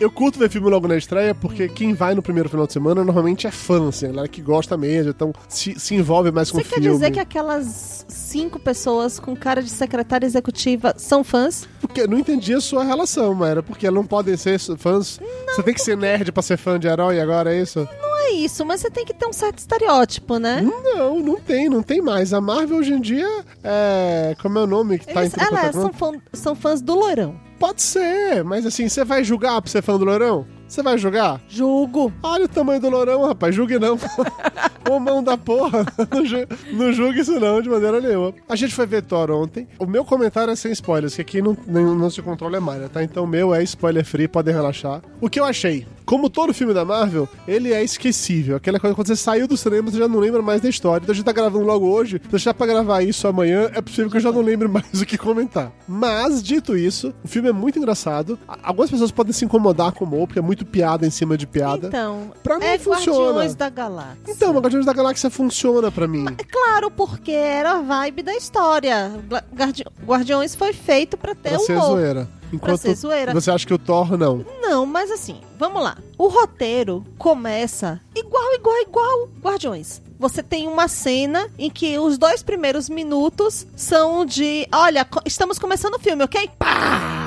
Eu 0.00 0.10
curto 0.12 0.38
ver 0.38 0.48
filme 0.48 0.70
logo 0.70 0.86
na 0.86 0.96
estreia, 0.96 1.34
porque 1.34 1.68
quem 1.68 1.92
vai 1.92 2.14
no 2.14 2.22
primeiro 2.22 2.48
final 2.48 2.66
de 2.68 2.72
semana 2.72 3.02
normalmente 3.02 3.46
é 3.48 3.50
fã, 3.50 3.88
assim, 3.88 4.06
a 4.06 4.08
galera 4.10 4.28
que 4.28 4.40
gosta 4.40 4.76
mesmo, 4.76 5.10
então 5.10 5.32
se, 5.48 5.78
se 5.78 5.94
envolve 5.94 6.30
mais 6.30 6.50
com 6.52 6.58
Você 6.58 6.62
o 6.62 6.68
quer 6.68 6.74
filme. 6.80 6.90
dizer 6.90 7.10
que 7.10 7.18
aquelas 7.18 8.06
cinco 8.08 8.60
pessoas 8.60 9.18
com 9.18 9.34
cara 9.34 9.60
de 9.60 9.70
secretária 9.70 10.24
executiva 10.24 10.94
são 10.96 11.24
fãs? 11.24 11.66
Porque 11.80 12.02
eu 12.02 12.08
não 12.08 12.16
entendi 12.18 12.54
a 12.54 12.60
sua 12.60 12.84
relação, 12.84 13.34
Mayra, 13.34 13.60
porque 13.62 13.90
não 13.90 14.06
podem 14.06 14.36
ser 14.36 14.58
fãs. 14.76 15.18
Você 15.48 15.62
tem 15.64 15.74
que 15.74 15.80
ser 15.82 15.96
nerd 15.96 16.30
pra 16.30 16.42
ser 16.44 16.56
fã 16.56 16.78
de 16.78 16.86
herói 16.86 17.20
agora, 17.20 17.52
é 17.52 17.60
isso? 17.60 17.80
Não 18.00 18.18
é 18.26 18.30
isso, 18.32 18.64
mas 18.64 18.80
você 18.80 18.90
tem 18.90 19.04
que 19.04 19.12
ter 19.14 19.26
um 19.26 19.32
certo 19.32 19.58
estereótipo, 19.58 20.38
né? 20.38 20.60
Não, 20.62 21.18
não 21.18 21.40
tem, 21.40 21.68
não 21.68 21.82
tem 21.82 22.00
mais. 22.00 22.32
A 22.32 22.40
Marvel 22.40 22.76
hoje 22.78 22.92
em 22.92 23.00
dia 23.00 23.28
é. 23.64 24.36
Como 24.40 24.58
é 24.58 24.62
o 24.62 24.66
nome 24.66 24.98
que 24.98 25.06
tá 25.12 25.22
Eles, 25.22 25.34
em 25.36 25.40
elas 25.40 25.74
são, 25.74 25.92
fã- 25.92 26.12
são 26.32 26.54
fãs 26.54 26.80
do 26.80 26.94
Loirão. 26.94 27.34
Pode 27.58 27.82
ser, 27.82 28.44
mas 28.44 28.64
assim, 28.64 28.88
você 28.88 29.04
vai 29.04 29.24
julgar 29.24 29.60
pra 29.60 29.70
ser 29.70 29.82
fã 29.82 29.98
do 29.98 30.04
Lourão? 30.04 30.46
Você 30.68 30.82
vai 30.82 30.96
julgar? 30.98 31.40
Julgo. 31.48 32.12
Olha 32.22 32.44
o 32.44 32.48
tamanho 32.48 32.80
do 32.80 32.88
Lourão, 32.90 33.26
rapaz, 33.26 33.54
julgue 33.54 33.78
não. 33.78 33.98
Ô 34.88 34.98
mão 35.00 35.22
da 35.22 35.36
porra, 35.36 35.84
não, 36.10 36.24
ju- 36.24 36.46
não 36.72 36.92
julgue 36.92 37.20
isso 37.20 37.38
não, 37.40 37.60
de 37.60 37.68
maneira 37.68 38.00
nenhuma. 38.00 38.32
A 38.48 38.54
gente 38.56 38.74
foi 38.74 38.86
ver 38.86 39.02
Thor 39.02 39.30
ontem. 39.30 39.66
O 39.78 39.86
meu 39.86 40.04
comentário 40.04 40.52
é 40.52 40.56
sem 40.56 40.70
spoilers, 40.72 41.14
que 41.16 41.20
aqui 41.22 41.42
não, 41.42 41.56
nem- 41.66 41.84
não 41.84 42.08
se 42.10 42.22
controla 42.22 42.56
é 42.58 42.60
Mayra, 42.60 42.88
tá? 42.88 43.02
Então 43.02 43.24
o 43.24 43.26
meu 43.26 43.54
é 43.54 43.62
spoiler 43.64 44.04
free, 44.04 44.28
podem 44.28 44.54
relaxar. 44.54 45.02
O 45.20 45.28
que 45.28 45.40
eu 45.40 45.44
achei? 45.44 45.86
Como 46.08 46.30
todo 46.30 46.54
filme 46.54 46.72
da 46.72 46.84
Marvel, 46.86 47.28
ele 47.46 47.72
é 47.72 47.84
esquecível. 47.84 48.56
Aquela 48.56 48.80
coisa, 48.80 48.94
quando 48.94 49.06
você 49.08 49.16
saiu 49.16 49.46
do 49.46 49.56
cinema, 49.58 49.90
você 49.90 49.98
já 49.98 50.08
não 50.08 50.18
lembra 50.18 50.40
mais 50.40 50.60
da 50.62 50.68
história. 50.68 51.02
Então 51.04 51.12
a 51.12 51.14
gente 51.16 51.24
tá 51.24 51.32
gravando 51.32 51.66
logo 51.66 51.86
hoje, 51.86 52.18
deixar 52.30 52.54
pra 52.54 52.66
gravar 52.66 53.02
isso 53.02 53.28
amanhã, 53.28 53.70
é 53.74 53.80
possível 53.82 54.10
que 54.10 54.16
eu 54.16 54.20
já 54.20 54.32
não 54.32 54.40
lembre 54.40 54.66
mais 54.68 54.86
o 55.00 55.04
que 55.04 55.18
comentar. 55.18 55.70
Mas, 55.86 56.42
dito 56.42 56.74
isso, 56.76 57.12
o 57.22 57.28
filme 57.28 57.50
é 57.50 57.52
muito 57.52 57.78
engraçado. 57.78 58.38
Algumas 58.62 58.90
pessoas 58.90 59.10
podem 59.10 59.32
se 59.34 59.44
incomodar 59.44 59.92
com 59.92 60.04
o 60.04 60.08
humor, 60.08 60.26
porque 60.26 60.38
é 60.38 60.42
muito 60.42 60.64
piada 60.64 61.06
em 61.06 61.10
cima 61.10 61.36
de 61.36 61.46
piada. 61.46 61.88
Então, 61.88 62.32
Pra 62.42 62.58
mim 62.58 62.64
é 62.64 62.78
funciona. 62.78 63.18
Guardiões 63.32 63.54
da 63.54 63.68
Galáxia. 63.68 64.18
Então, 64.28 64.56
o 64.56 64.60
Guardiões 64.60 64.86
da 64.86 64.92
Galáxia 64.94 65.28
funciona 65.30 65.90
pra 65.92 66.08
mim. 66.08 66.24
É 66.38 66.44
claro, 66.44 66.90
porque 66.90 67.32
era 67.32 67.72
a 67.72 67.82
vibe 67.82 68.22
da 68.22 68.34
história. 68.34 69.12
Guardi- 69.54 69.84
Guardiões 70.06 70.54
foi 70.54 70.72
feito 70.72 71.16
pra 71.16 71.34
ter 71.34 71.50
Pra 71.50 71.58
ser 71.58 71.72
humor. 71.74 71.86
zoeira. 71.86 72.28
Enquanto 72.52 72.80
ser 72.80 72.94
zoeira. 72.94 73.32
você 73.32 73.50
acha 73.50 73.66
que 73.66 73.74
o 73.74 73.78
Thor 73.78 74.16
não. 74.16 74.44
Não, 74.60 74.86
mas 74.86 75.10
assim, 75.10 75.40
vamos 75.58 75.82
lá. 75.82 75.96
O 76.16 76.28
roteiro 76.28 77.04
começa 77.18 78.00
igual, 78.14 78.54
igual, 78.54 78.76
igual 78.82 79.28
Guardiões. 79.40 80.02
Você 80.18 80.42
tem 80.42 80.66
uma 80.66 80.88
cena 80.88 81.48
em 81.58 81.70
que 81.70 81.98
os 81.98 82.18
dois 82.18 82.42
primeiros 82.42 82.88
minutos 82.88 83.66
são 83.76 84.24
de, 84.24 84.66
olha, 84.72 85.06
estamos 85.24 85.58
começando 85.58 85.94
o 85.94 85.98
filme, 86.00 86.24
ok? 86.24 86.50
Pá! 86.58 87.18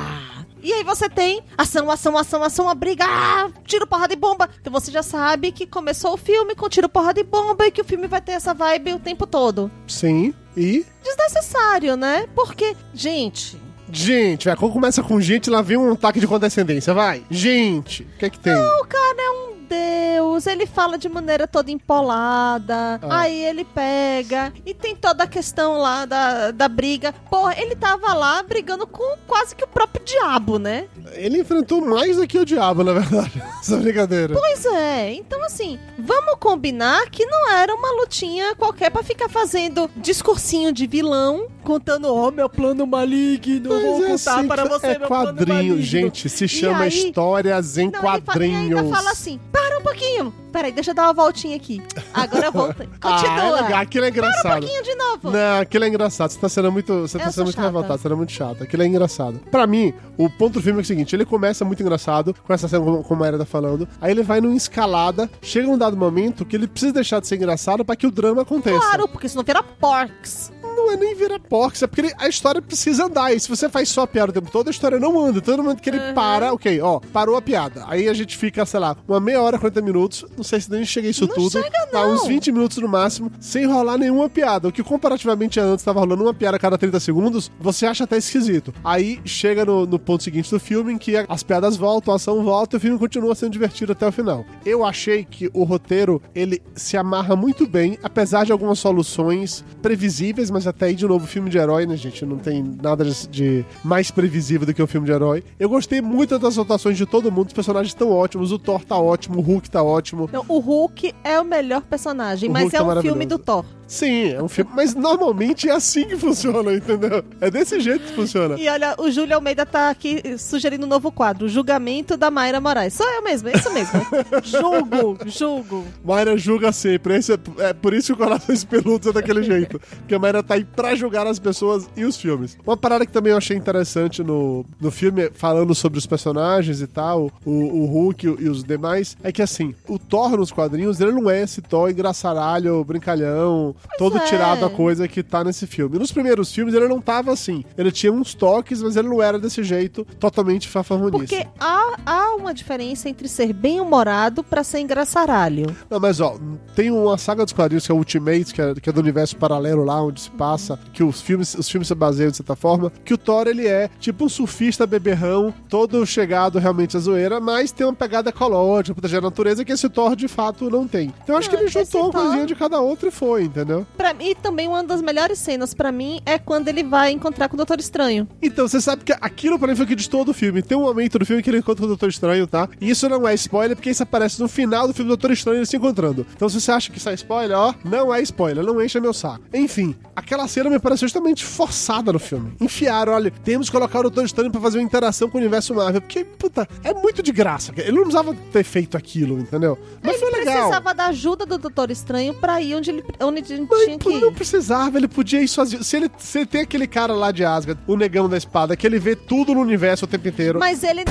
E 0.63 0.71
aí 0.73 0.83
você 0.83 1.09
tem 1.09 1.41
ação, 1.57 1.89
ação, 1.89 2.15
ação, 2.15 2.43
ação, 2.43 2.65
uma 2.65 2.75
briga, 2.75 3.03
ah, 3.07 3.49
tiro, 3.65 3.87
porrada 3.87 4.13
e 4.13 4.15
bomba. 4.15 4.47
Então 4.59 4.71
você 4.71 4.91
já 4.91 5.01
sabe 5.01 5.51
que 5.51 5.65
começou 5.65 6.13
o 6.13 6.17
filme 6.17 6.53
com 6.53 6.69
tiro, 6.69 6.87
porrada 6.87 7.19
e 7.19 7.23
bomba 7.23 7.65
e 7.65 7.71
que 7.71 7.81
o 7.81 7.85
filme 7.85 8.07
vai 8.07 8.21
ter 8.21 8.33
essa 8.33 8.53
vibe 8.53 8.93
o 8.93 8.99
tempo 8.99 9.25
todo. 9.25 9.71
Sim. 9.87 10.33
E. 10.55 10.85
Desnecessário, 11.03 11.95
né? 11.95 12.27
Porque, 12.35 12.75
gente, 12.93 13.59
Gente, 13.91 14.45
vai, 14.45 14.55
quando 14.55 14.71
começa 14.71 15.03
com 15.03 15.19
gente, 15.19 15.49
lá 15.49 15.61
vem 15.61 15.77
um 15.77 15.91
ataque 15.91 16.19
de 16.19 16.27
condescendência, 16.27 16.93
vai. 16.93 17.23
Gente, 17.29 18.03
o 18.03 18.17
que 18.17 18.25
é 18.25 18.29
que 18.29 18.39
tem? 18.39 18.55
O 18.55 18.85
cara 18.85 19.17
é 19.21 19.31
um 19.31 19.60
deus, 19.75 20.45
ele 20.47 20.65
fala 20.65 20.97
de 20.97 21.07
maneira 21.07 21.47
toda 21.47 21.71
empolada, 21.71 22.99
Ah. 23.03 23.21
aí 23.21 23.43
ele 23.45 23.63
pega, 23.63 24.51
e 24.65 24.73
tem 24.73 24.95
toda 24.95 25.23
a 25.23 25.27
questão 25.27 25.77
lá 25.77 26.05
da, 26.05 26.51
da 26.51 26.67
briga. 26.67 27.13
Porra, 27.29 27.55
ele 27.57 27.75
tava 27.75 28.13
lá 28.13 28.43
brigando 28.43 28.85
com 28.85 29.17
quase 29.25 29.55
que 29.55 29.63
o 29.63 29.67
próprio 29.67 30.03
diabo, 30.03 30.59
né? 30.59 30.87
Ele 31.13 31.39
enfrentou 31.39 31.81
mais 31.85 32.17
do 32.17 32.27
que 32.27 32.37
o 32.37 32.45
diabo, 32.45 32.83
na 32.83 32.93
verdade. 32.93 33.41
Essa 33.61 33.77
brincadeira. 33.77 34.33
Pois 34.33 34.65
é, 34.65 35.13
então 35.13 35.41
assim, 35.45 35.79
vamos 35.97 36.35
combinar 36.39 37.09
que 37.09 37.25
não 37.25 37.49
era 37.51 37.73
uma 37.73 37.91
lutinha 38.01 38.53
qualquer 38.55 38.89
pra 38.91 39.03
ficar 39.03 39.29
fazendo 39.29 39.89
discursinho 39.95 40.71
de 40.73 40.85
vilão, 40.85 41.47
contando, 41.63 42.13
ó, 42.13 42.29
meu 42.31 42.49
plano 42.49 42.85
maligno, 42.85 43.69
Mas 43.69 43.81
vou 43.83 44.03
é 44.03 44.07
contar 44.09 44.39
assim, 44.39 44.47
para 44.47 44.65
você 44.65 44.87
é 44.87 44.99
meu 44.99 45.07
plano 45.07 45.25
quadrinho, 45.27 45.55
maligno. 45.55 45.81
gente. 45.81 46.27
Se 46.29 46.47
chama 46.47 46.83
aí- 46.83 46.89
histórias 46.89 47.77
em 47.77 47.89
Não, 47.89 48.01
fa- 48.01 48.17
e 48.17 48.21
quadrinhos. 48.21 48.79
ainda 48.79 48.95
fala 48.95 49.11
assim, 49.11 49.39
para 49.51 49.60
um 49.81 49.83
pouquinho. 49.83 50.33
Peraí, 50.51 50.71
deixa 50.71 50.91
eu 50.91 50.95
dar 50.95 51.03
uma 51.03 51.13
voltinha 51.13 51.55
aqui. 51.55 51.81
Agora 52.13 52.45
eu 52.47 52.51
volto. 52.51 52.81
Ah, 53.03 53.15
é 53.15 53.21
Continua. 53.21 53.61
legal. 53.61 53.81
Aquilo 53.81 54.05
é 54.05 54.11
para 54.11 54.21
um 54.21 54.25
engraçado. 54.29 54.59
pouquinho 54.59 54.83
de 54.83 54.95
novo. 54.95 55.31
Não, 55.31 55.59
aquilo 55.59 55.83
é 55.85 55.87
engraçado. 55.87 56.29
Você 56.31 56.39
tá 56.39 56.49
sendo 56.49 56.71
muito. 56.71 56.93
Você 57.01 57.17
tá 57.17 57.23
Eu 57.25 57.31
sendo 57.31 57.33
sou 57.33 57.43
muito 57.45 57.55
chata. 57.55 57.67
revoltado, 57.67 57.93
você 57.93 58.03
tá 58.03 58.09
sendo 58.09 58.17
muito 58.17 58.31
chato. 58.31 58.63
Aquilo 58.63 58.83
é 58.83 58.85
engraçado. 58.87 59.39
Pra 59.49 59.65
mim, 59.65 59.93
o 60.17 60.29
ponto 60.29 60.53
do 60.53 60.61
filme 60.61 60.79
é 60.79 60.83
o 60.83 60.85
seguinte: 60.85 61.15
ele 61.15 61.25
começa 61.25 61.65
muito 61.65 61.81
engraçado, 61.81 62.35
com 62.45 62.53
essa 62.53 62.67
cena 62.67 62.83
como, 62.85 63.03
como 63.03 63.23
a 63.23 63.27
Era 63.27 63.37
tá 63.39 63.45
falando. 63.45 63.87
Aí 63.99 64.11
ele 64.11 64.21
vai 64.23 64.39
numa 64.39 64.55
escalada, 64.55 65.29
chega 65.41 65.67
um 65.67 65.77
dado 65.77 65.97
momento 65.97 66.45
que 66.45 66.55
ele 66.55 66.67
precisa 66.67 66.93
deixar 66.93 67.19
de 67.21 67.27
ser 67.27 67.37
engraçado 67.37 67.83
pra 67.83 67.95
que 67.95 68.05
o 68.05 68.11
drama 68.11 68.43
aconteça. 68.43 68.79
Claro, 68.79 69.07
porque 69.07 69.27
senão 69.27 69.43
vira 69.43 69.63
porcs. 69.63 70.51
Não 70.85 70.91
é 70.93 70.97
nem 70.97 71.15
virar 71.15 71.39
porcs, 71.39 71.81
é 71.83 71.87
porque 71.87 72.01
ele- 72.01 72.13
a 72.17 72.27
história 72.27 72.61
precisa 72.61 73.05
andar. 73.05 73.33
E 73.33 73.39
se 73.39 73.47
você 73.47 73.69
faz 73.69 73.87
só 73.89 74.01
a 74.01 74.07
piada 74.07 74.31
o 74.31 74.33
tempo 74.33 74.49
todo, 74.51 74.67
a 74.67 74.71
história 74.71 74.99
não 74.99 75.19
anda. 75.19 75.39
Todo 75.41 75.61
momento 75.63 75.81
que 75.81 75.89
ele 75.89 75.99
para, 76.13 76.53
ok, 76.53 76.81
ó, 76.81 76.99
parou 77.13 77.35
a 77.35 77.41
piada. 77.41 77.83
Aí 77.87 78.07
a 78.07 78.13
gente 78.13 78.35
fica, 78.37 78.65
sei 78.65 78.79
lá, 78.79 78.95
uma 79.07 79.19
meia 79.19 79.41
hora, 79.41 79.57
40 79.59 79.81
minutos. 79.81 80.25
Não 80.35 80.43
sei 80.43 80.59
se 80.59 80.69
nem 80.71 80.83
chega 80.83 81.07
isso 81.07 81.27
Não 81.27 81.35
tudo. 81.35 81.51
chega, 81.51 81.69
Tá, 81.91 82.03
não. 82.03 82.13
uns 82.13 82.25
20 82.27 82.51
minutos 82.51 82.77
no 82.77 82.87
máximo, 82.87 83.31
sem 83.39 83.65
rolar 83.65 83.97
nenhuma 83.97 84.29
piada. 84.29 84.67
O 84.67 84.71
que 84.71 84.83
comparativamente 84.83 85.59
a 85.59 85.63
antes 85.63 85.83
tava 85.85 85.99
rolando 85.99 86.23
uma 86.23 86.33
piada 86.33 86.57
a 86.57 86.59
cada 86.59 86.77
30 86.77 86.99
segundos, 86.99 87.51
você 87.59 87.85
acha 87.85 88.03
até 88.05 88.17
esquisito. 88.17 88.73
Aí 88.83 89.19
chega 89.25 89.63
no, 89.65 89.85
no 89.85 89.99
ponto 89.99 90.23
seguinte 90.23 90.49
do 90.49 90.59
filme, 90.59 90.93
em 90.93 90.97
que 90.97 91.15
as 91.27 91.43
piadas 91.43 91.77
voltam, 91.77 92.13
a 92.13 92.15
ação 92.17 92.43
volta 92.43 92.75
e 92.75 92.77
o 92.77 92.79
filme 92.79 92.97
continua 92.97 93.35
sendo 93.35 93.51
divertido 93.51 93.91
até 93.91 94.07
o 94.07 94.11
final. 94.11 94.45
Eu 94.65 94.85
achei 94.85 95.23
que 95.25 95.49
o 95.53 95.63
roteiro, 95.63 96.21
ele 96.33 96.61
se 96.75 96.97
amarra 96.97 97.35
muito 97.35 97.67
bem, 97.67 97.97
apesar 98.03 98.45
de 98.45 98.51
algumas 98.51 98.79
soluções 98.79 99.63
previsíveis, 99.81 100.49
mas 100.49 100.67
até 100.71 100.87
aí, 100.87 100.95
de 100.95 101.05
novo, 101.05 101.27
filme 101.27 101.49
de 101.49 101.57
herói, 101.57 101.85
né, 101.85 101.95
gente? 101.95 102.25
Não 102.25 102.37
tem 102.37 102.63
nada 102.81 103.05
de, 103.05 103.63
mais 103.83 104.09
previsível 104.09 104.65
do 104.65 104.73
que 104.73 104.81
um 104.81 104.87
filme 104.87 105.05
de 105.05 105.13
herói. 105.13 105.43
Eu 105.59 105.69
gostei 105.69 106.01
muito 106.01 106.37
das 106.39 106.57
atuações 106.57 106.97
de 106.97 107.05
todo 107.05 107.31
mundo, 107.31 107.47
os 107.47 107.53
personagens 107.53 107.91
estão 107.91 108.09
ótimos, 108.11 108.51
o 108.51 108.57
Thor 108.57 108.83
tá 108.83 108.97
ótimo, 108.97 109.37
o 109.37 109.41
Hulk 109.41 109.69
tá 109.69 109.83
ótimo. 109.83 110.29
Não, 110.31 110.43
o 110.47 110.59
Hulk 110.59 111.13
é 111.23 111.39
o 111.39 111.45
melhor 111.45 111.81
personagem, 111.81 112.49
O 112.49 112.53
mas 112.53 112.63
Hulk 112.63 112.75
é 112.75 112.79
tá 112.79 112.85
um 112.85 113.01
filme 113.01 113.25
do 113.25 113.37
Thor. 113.37 113.65
Sim, 113.91 114.29
é 114.29 114.41
um 114.41 114.47
filme. 114.47 114.71
Mas 114.73 114.95
normalmente 114.95 115.67
é 115.67 115.73
assim 115.73 116.07
que 116.07 116.15
funciona, 116.15 116.73
entendeu? 116.73 117.25
É 117.41 117.51
desse 117.51 117.77
jeito 117.81 118.05
que 118.05 118.13
funciona. 118.13 118.57
E 118.57 118.69
olha, 118.69 118.95
o 118.97 119.11
Júlio 119.11 119.35
Almeida 119.35 119.65
tá 119.65 119.89
aqui 119.89 120.37
sugerindo 120.37 120.85
um 120.85 120.89
novo 120.89 121.11
quadro, 121.11 121.49
Julgamento 121.49 122.15
da 122.15 122.31
Mayra 122.31 122.61
Moraes. 122.61 122.93
Sou 122.93 123.05
eu 123.09 123.21
mesmo, 123.21 123.49
é 123.49 123.51
isso 123.53 123.73
mesmo. 123.73 123.99
julgo, 124.43 125.17
julgo. 125.25 125.85
Mayra 126.05 126.37
julga 126.37 126.71
sempre. 126.71 127.17
Esse 127.17 127.33
é, 127.33 127.37
é 127.57 127.73
por 127.73 127.93
isso 127.93 128.15
que 128.15 128.21
o 128.21 128.25
Corações 128.25 128.63
Peludos 128.63 129.09
é 129.09 129.11
daquele 129.11 129.43
jeito. 129.43 129.77
Porque 129.77 130.15
a 130.15 130.19
Mayra 130.19 130.41
tá 130.41 130.53
aí 130.53 130.63
pra 130.63 130.95
julgar 130.95 131.27
as 131.27 131.37
pessoas 131.37 131.89
e 131.97 132.05
os 132.05 132.15
filmes. 132.15 132.57
Uma 132.65 132.77
parada 132.77 133.05
que 133.05 133.11
também 133.11 133.31
eu 133.31 133.37
achei 133.37 133.57
interessante 133.57 134.23
no, 134.23 134.65
no 134.79 134.89
filme, 134.89 135.29
falando 135.33 135.75
sobre 135.75 135.99
os 135.99 136.05
personagens 136.05 136.79
e 136.79 136.87
tal, 136.87 137.29
o, 137.45 137.51
o 137.51 137.85
Hulk 137.87 138.25
e 138.39 138.47
os 138.47 138.63
demais, 138.63 139.17
é 139.21 139.33
que 139.33 139.41
assim, 139.41 139.75
o 139.85 139.99
Thor 139.99 140.37
nos 140.37 140.49
quadrinhos, 140.49 141.01
ele 141.01 141.11
não 141.11 141.29
é 141.29 141.41
esse 141.41 141.61
Thor 141.61 141.89
engraçaralho, 141.89 142.81
brincalhão, 142.85 143.75
todo 143.97 144.17
é. 144.17 144.25
tirado 144.25 144.65
a 144.65 144.69
coisa 144.69 145.07
que 145.07 145.21
tá 145.23 145.43
nesse 145.43 145.67
filme. 145.67 145.97
Nos 145.99 146.11
primeiros 146.11 146.51
filmes 146.53 146.73
ele 146.73 146.87
não 146.87 147.01
tava 147.01 147.31
assim. 147.31 147.63
Ele 147.77 147.91
tinha 147.91 148.11
uns 148.11 148.33
toques, 148.33 148.81
mas 148.81 148.95
ele 148.95 149.07
não 149.09 149.21
era 149.21 149.37
desse 149.39 149.63
jeito 149.63 150.05
totalmente 150.19 150.67
fafarronice. 150.67 151.35
Porque 151.35 151.47
há, 151.59 151.95
há 152.05 152.35
uma 152.35 152.53
diferença 152.53 153.09
entre 153.09 153.27
ser 153.27 153.53
bem-humorado 153.53 154.43
pra 154.43 154.63
ser 154.63 154.79
engraçaralho. 154.79 155.75
Não, 155.89 155.99
mas 155.99 156.19
ó, 156.19 156.37
tem 156.75 156.91
uma 156.91 157.17
saga 157.17 157.43
dos 157.43 157.53
quadrinhos 157.53 157.85
que 157.85 157.91
é 157.91 157.95
o 157.95 157.97
Ultimate, 157.97 158.53
que 158.53 158.61
é, 158.61 158.73
que 158.75 158.89
é 158.89 158.93
do 158.93 158.99
universo 159.01 159.35
paralelo 159.37 159.83
lá, 159.83 160.01
onde 160.01 160.21
se 160.21 160.31
passa, 160.31 160.79
que 160.93 161.03
os 161.03 161.21
filmes, 161.21 161.53
os 161.55 161.69
filmes 161.69 161.87
se 161.87 161.95
baseiam 161.95 162.31
de 162.31 162.37
certa 162.37 162.55
forma, 162.55 162.91
que 163.03 163.13
o 163.13 163.17
Thor, 163.17 163.47
ele 163.47 163.67
é 163.67 163.89
tipo 163.99 164.25
um 164.25 164.29
surfista 164.29 164.85
beberrão, 164.87 165.53
todo 165.69 166.05
chegado 166.05 166.59
realmente 166.59 166.95
à 166.97 166.99
zoeira, 166.99 167.39
mas 167.39 167.71
tem 167.71 167.85
uma 167.85 167.93
pegada 167.93 168.29
ecológica, 168.29 168.93
proteger 168.93 169.19
a 169.19 169.21
natureza, 169.21 169.65
que 169.65 169.71
esse 169.71 169.89
Thor, 169.89 170.15
de 170.15 170.27
fato, 170.27 170.69
não 170.69 170.87
tem. 170.87 171.13
Então 171.23 171.35
eu 171.35 171.39
acho 171.39 171.49
Não, 171.49 171.57
que 171.57 171.63
ele 171.63 171.71
juntou 171.71 172.03
uma 172.03 172.11
Thor- 172.11 172.21
coisinha 172.23 172.45
de 172.45 172.55
cada 172.55 172.79
outro 172.79 173.07
e 173.07 173.11
foi, 173.11 173.43
entendeu? 173.43 173.70
Pra 173.97 174.13
mim, 174.13 174.35
também 174.41 174.67
uma 174.67 174.83
das 174.83 175.01
melhores 175.01 175.39
cenas 175.39 175.73
pra 175.73 175.91
mim 175.91 176.21
é 176.25 176.37
quando 176.37 176.67
ele 176.67 176.83
vai 176.83 177.11
encontrar 177.11 177.47
com 177.47 177.55
o 177.55 177.57
Doutor 177.57 177.79
Estranho. 177.79 178.27
Então, 178.41 178.67
você 178.67 178.81
sabe 178.81 179.03
que 179.03 179.13
aquilo 179.19 179.57
pra 179.57 179.67
mim 179.67 179.75
foi 179.75 179.85
o 179.85 179.87
que 179.87 179.93
editou 179.93 180.23
do 180.25 180.33
filme. 180.33 180.61
Tem 180.61 180.77
um 180.77 180.81
momento 180.81 181.19
do 181.19 181.25
filme 181.25 181.41
que 181.41 181.49
ele 181.49 181.59
encontra 181.59 181.85
o 181.85 181.87
Doutor 181.87 182.09
Estranho, 182.09 182.47
tá? 182.47 182.67
E 182.79 182.89
isso 182.89 183.07
não 183.07 183.27
é 183.27 183.33
spoiler, 183.33 183.75
porque 183.75 183.89
isso 183.89 184.03
aparece 184.03 184.39
no 184.41 184.47
final 184.47 184.87
do 184.87 184.93
filme 184.93 185.07
do 185.09 185.17
Doutor 185.17 185.31
Estranho 185.31 185.59
eles 185.59 185.69
se 185.69 185.77
encontrando. 185.77 186.25
Então, 186.35 186.49
se 186.49 186.59
você 186.59 186.71
acha 186.71 186.91
que 186.91 186.97
isso 186.97 187.09
é 187.09 187.13
spoiler, 187.13 187.57
ó, 187.57 187.73
não 187.83 188.13
é 188.13 188.21
spoiler, 188.21 188.63
não 188.63 188.81
encha 188.81 188.99
meu 188.99 189.13
saco. 189.13 189.43
Enfim, 189.53 189.95
aquela 190.15 190.47
cena 190.47 190.69
me 190.69 190.79
pareceu 190.79 191.07
justamente 191.07 191.43
forçada 191.45 192.11
no 192.11 192.19
filme. 192.19 192.53
Enfiaram, 192.59 193.13
olha, 193.13 193.31
temos 193.43 193.69
que 193.69 193.75
colocar 193.75 193.99
o 193.99 194.03
Doutor 194.03 194.25
Estranho 194.25 194.51
pra 194.51 194.61
fazer 194.61 194.79
uma 194.79 194.83
interação 194.83 195.29
com 195.29 195.37
o 195.37 195.41
universo 195.41 195.73
Marvel. 195.73 196.01
Porque, 196.01 196.23
puta, 196.23 196.67
é 196.83 196.93
muito 196.93 197.21
de 197.21 197.31
graça. 197.31 197.71
Ele 197.77 197.91
não 197.91 198.03
precisava 198.03 198.35
ter 198.51 198.63
feito 198.63 198.97
aquilo, 198.97 199.39
entendeu? 199.39 199.77
Mas 200.01 200.15
ele 200.15 200.19
foi 200.19 200.39
legal. 200.39 200.53
precisava 200.53 200.93
da 200.93 201.05
ajuda 201.07 201.45
do 201.45 201.57
Doutor 201.57 201.91
Estranho 201.91 202.33
pra 202.33 202.61
ir 202.61 202.75
onde 202.75 202.89
ele, 202.89 203.03
onde 203.19 203.50
ele 203.53 203.67
Mas 203.69 203.97
que 203.99 204.19
não 204.19 204.33
precisava, 204.33 204.97
ele 204.97 205.07
podia 205.07 205.41
ir 205.41 205.47
sozinho. 205.47 205.83
Se 205.83 205.97
ele, 205.97 206.11
se 206.17 206.39
ele 206.39 206.45
tem 206.45 206.61
aquele 206.61 206.87
cara 206.87 207.13
lá 207.13 207.31
de 207.31 207.43
Asgard, 207.43 207.79
o 207.87 207.95
negão 207.95 208.27
da 208.27 208.37
espada, 208.37 208.75
que 208.75 208.85
ele 208.85 208.99
vê 208.99 209.15
tudo 209.15 209.53
no 209.53 209.61
universo 209.61 210.05
o 210.05 210.07
tempo 210.07 210.27
inteiro, 210.27 210.59
Mas 210.59 210.83
ele. 210.83 211.03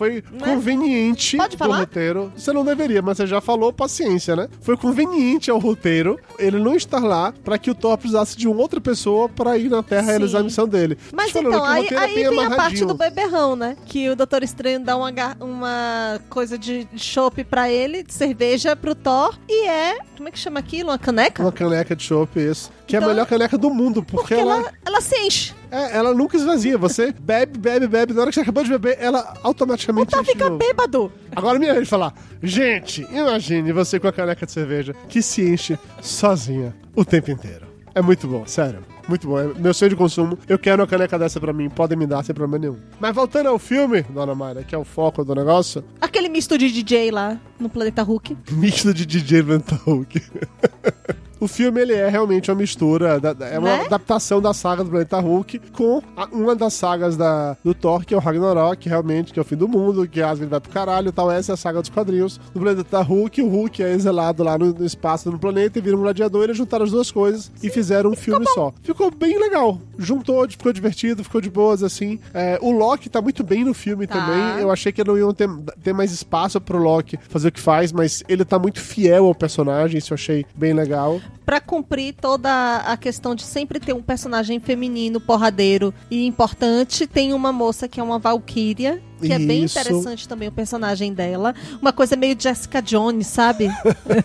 Foi 0.00 0.24
Né? 0.32 0.40
conveniente 0.54 1.36
Pode 1.36 1.56
do 1.56 1.58
falar? 1.58 1.80
roteiro. 1.80 2.32
Você 2.34 2.52
não 2.54 2.64
deveria, 2.64 3.02
mas 3.02 3.18
você 3.18 3.26
já 3.26 3.38
falou, 3.38 3.70
paciência, 3.70 4.34
né? 4.34 4.48
Foi 4.62 4.74
conveniente 4.74 5.50
ao 5.50 5.58
roteiro 5.58 6.18
ele 6.38 6.58
não 6.58 6.74
estar 6.74 7.00
lá 7.00 7.34
pra 7.44 7.58
que 7.58 7.70
o 7.70 7.74
Thor 7.74 7.98
precisasse 7.98 8.34
de 8.36 8.48
uma 8.48 8.60
outra 8.62 8.80
pessoa 8.80 9.28
pra 9.28 9.58
ir 9.58 9.68
na 9.68 9.82
Terra 9.82 10.04
Sim. 10.04 10.08
realizar 10.08 10.38
a 10.40 10.42
missão 10.42 10.66
dele. 10.66 10.96
Mas 11.12 11.30
Falando 11.32 11.48
então, 11.52 11.64
aí, 11.64 11.86
é 11.90 11.96
aí 11.98 12.14
vem 12.14 12.44
a 12.44 12.56
parte 12.56 12.82
do 12.86 12.94
beberrão, 12.94 13.54
né? 13.54 13.76
Que 13.84 14.08
o 14.08 14.16
Doutor 14.16 14.42
Estranho 14.42 14.80
dá 14.80 14.96
uma, 14.96 15.10
uma 15.38 16.20
coisa 16.30 16.56
de 16.56 16.88
chopp 16.96 17.44
pra 17.44 17.70
ele, 17.70 18.02
de 18.02 18.14
cerveja 18.14 18.74
pro 18.74 18.94
Thor, 18.94 19.38
e 19.46 19.66
é. 19.68 19.98
Como 20.16 20.28
é 20.28 20.32
que 20.32 20.38
chama 20.38 20.58
aquilo? 20.60 20.88
Uma 20.90 20.98
caneca? 20.98 21.42
Uma 21.42 21.52
caneca 21.52 21.94
de 21.94 22.02
chopp, 22.02 22.40
isso. 22.40 22.70
Que 22.86 22.96
é 22.96 22.98
Então- 22.98 23.08
a 23.10 23.12
melhor 23.12 23.26
caneca 23.26 23.58
do 23.58 23.68
mundo, 23.68 24.02
porque, 24.02 24.16
Porque 24.16 24.34
ela, 24.34 24.56
ela, 24.60 24.72
ela 24.86 25.00
se 25.02 25.14
enche. 25.26 25.54
É, 25.70 25.96
ela 25.96 26.14
nunca 26.14 26.36
esvazia. 26.36 26.76
Você 26.78 27.12
bebe, 27.20 27.58
bebe, 27.58 27.86
bebe. 27.86 28.12
Na 28.12 28.22
hora 28.22 28.30
que 28.30 28.34
você 28.34 28.40
acabou 28.40 28.64
de 28.64 28.70
beber, 28.70 28.96
ela 29.00 29.34
automaticamente 29.42 30.16
de 30.16 30.24
fica 30.24 30.50
bêbado. 30.50 31.12
Agora 31.34 31.58
minha 31.58 31.72
vez 31.72 31.84
de 31.84 31.90
falar. 31.90 32.14
Gente, 32.42 33.06
imagine 33.10 33.72
você 33.72 34.00
com 34.00 34.08
a 34.08 34.12
caneca 34.12 34.46
de 34.46 34.52
cerveja 34.52 34.94
que 35.08 35.22
se 35.22 35.42
enche 35.42 35.78
sozinha 36.00 36.74
o 36.94 37.04
tempo 37.04 37.30
inteiro. 37.30 37.70
É 37.94 38.00
muito 38.00 38.26
bom, 38.28 38.46
sério. 38.46 38.84
Muito 39.08 39.26
bom. 39.26 39.38
É 39.38 39.46
meu 39.58 39.74
sonho 39.74 39.88
de 39.88 39.96
consumo. 39.96 40.38
Eu 40.48 40.58
quero 40.58 40.80
uma 40.80 40.86
caneca 40.86 41.18
dessa 41.18 41.40
pra 41.40 41.52
mim. 41.52 41.68
Podem 41.68 41.98
me 41.98 42.06
dar 42.06 42.24
sem 42.24 42.34
problema 42.34 42.58
nenhum. 42.58 42.78
Mas 43.00 43.14
voltando 43.14 43.48
ao 43.48 43.58
filme, 43.58 44.02
dona 44.02 44.34
Mayra, 44.34 44.62
que 44.62 44.74
é 44.74 44.78
o 44.78 44.84
foco 44.84 45.24
do 45.24 45.34
negócio. 45.34 45.82
Aquele 46.00 46.28
misto 46.28 46.56
de 46.56 46.70
DJ 46.70 47.10
lá 47.10 47.36
no 47.58 47.68
Planeta 47.68 48.02
Hulk. 48.02 48.36
Misto 48.52 48.94
de 48.94 49.04
DJ 49.04 49.42
Vanta 49.42 49.74
Hulk. 49.74 50.22
O 51.40 51.48
filme 51.48 51.80
ele 51.80 51.94
é 51.94 52.06
realmente 52.08 52.50
uma 52.50 52.56
mistura, 52.58 53.18
da- 53.18 53.32
da- 53.32 53.46
é 53.48 53.58
uma 53.58 53.78
Né? 53.78 53.84
adaptação 53.86 54.42
da 54.42 54.52
saga 54.52 54.84
do 54.84 54.90
Planeta 54.90 55.18
Hulk 55.18 55.58
com 55.72 56.02
a- 56.16 56.28
uma 56.30 56.54
das 56.54 56.74
sagas 56.74 57.16
da, 57.16 57.56
do 57.64 57.72
Thor, 57.74 58.04
que 58.04 58.12
é 58.12 58.16
o 58.16 58.20
Ragnarok, 58.20 58.86
realmente, 58.88 59.32
que 59.32 59.38
é 59.38 59.42
o 59.42 59.44
fim 59.44 59.56
do 59.56 59.66
mundo, 59.66 60.06
que 60.06 60.20
Asgard 60.20 60.46
vai 60.50 60.60
pro 60.60 60.70
caralho 60.70 61.08
e 61.08 61.12
tal. 61.12 61.30
Essa 61.30 61.52
é 61.52 61.54
a 61.54 61.56
saga 61.56 61.80
dos 61.80 61.88
quadrinhos 61.90 62.38
do 62.52 62.60
Planeta 62.60 63.00
Hulk. 63.00 63.40
O 63.42 63.48
Hulk 63.48 63.82
é 63.82 63.92
exilado 63.92 64.42
lá 64.42 64.58
no, 64.58 64.66
no 64.74 64.84
espaço, 64.84 65.30
no 65.30 65.38
planeta, 65.38 65.78
e 65.78 65.82
vira 65.82 65.96
um 65.96 66.00
gladiador. 66.00 66.44
Eles 66.44 66.56
juntaram 66.58 66.84
as 66.84 66.90
duas 66.90 67.10
coisas 67.10 67.50
e 67.62 67.70
fizeram 67.70 68.10
um 68.10 68.16
filme 68.16 68.44
só. 68.54 68.72
Ficou 68.82 69.10
bem 69.10 69.38
legal. 69.38 69.80
Juntou, 69.98 70.46
ficou 70.48 70.72
divertido, 70.72 71.24
ficou 71.24 71.40
de 71.40 71.48
boas, 71.48 71.82
assim. 71.82 72.20
É, 72.34 72.58
o 72.60 72.70
Loki 72.70 73.08
tá 73.08 73.22
muito 73.22 73.42
bem 73.42 73.64
no 73.64 73.72
filme 73.72 74.06
Tá. 74.06 74.14
também. 74.20 74.60
Eu 74.62 74.70
achei 74.70 74.92
que 74.92 75.02
não 75.02 75.16
iam 75.16 75.32
ter, 75.32 75.48
ter 75.82 75.92
mais 75.94 76.12
espaço 76.12 76.60
pro 76.60 76.78
Loki 76.78 77.18
fazer 77.28 77.48
o 77.48 77.52
que 77.52 77.60
faz, 77.60 77.92
mas 77.92 78.22
ele 78.28 78.44
tá 78.44 78.58
muito 78.58 78.78
fiel 78.80 79.24
ao 79.26 79.34
personagem, 79.34 79.96
isso 79.98 80.12
eu 80.12 80.16
achei 80.16 80.44
bem 80.54 80.72
legal. 80.74 81.18
Pra 81.44 81.60
cumprir 81.60 82.14
toda 82.14 82.76
a 82.78 82.96
questão 82.96 83.34
de 83.34 83.42
sempre 83.42 83.80
ter 83.80 83.92
um 83.92 84.02
personagem 84.02 84.60
feminino, 84.60 85.20
porradeiro 85.20 85.92
e 86.10 86.26
importante, 86.26 87.06
tem 87.06 87.32
uma 87.32 87.52
moça 87.52 87.88
que 87.88 88.00
é 88.00 88.02
uma 88.02 88.18
Valkyria, 88.18 89.02
que 89.20 89.32
é 89.32 89.38
bem 89.38 89.64
Isso. 89.64 89.78
interessante 89.78 90.28
também 90.28 90.48
o 90.48 90.52
personagem 90.52 91.12
dela. 91.12 91.54
Uma 91.80 91.92
coisa 91.92 92.16
meio 92.16 92.36
Jessica 92.38 92.80
Jones, 92.82 93.26
sabe? 93.26 93.68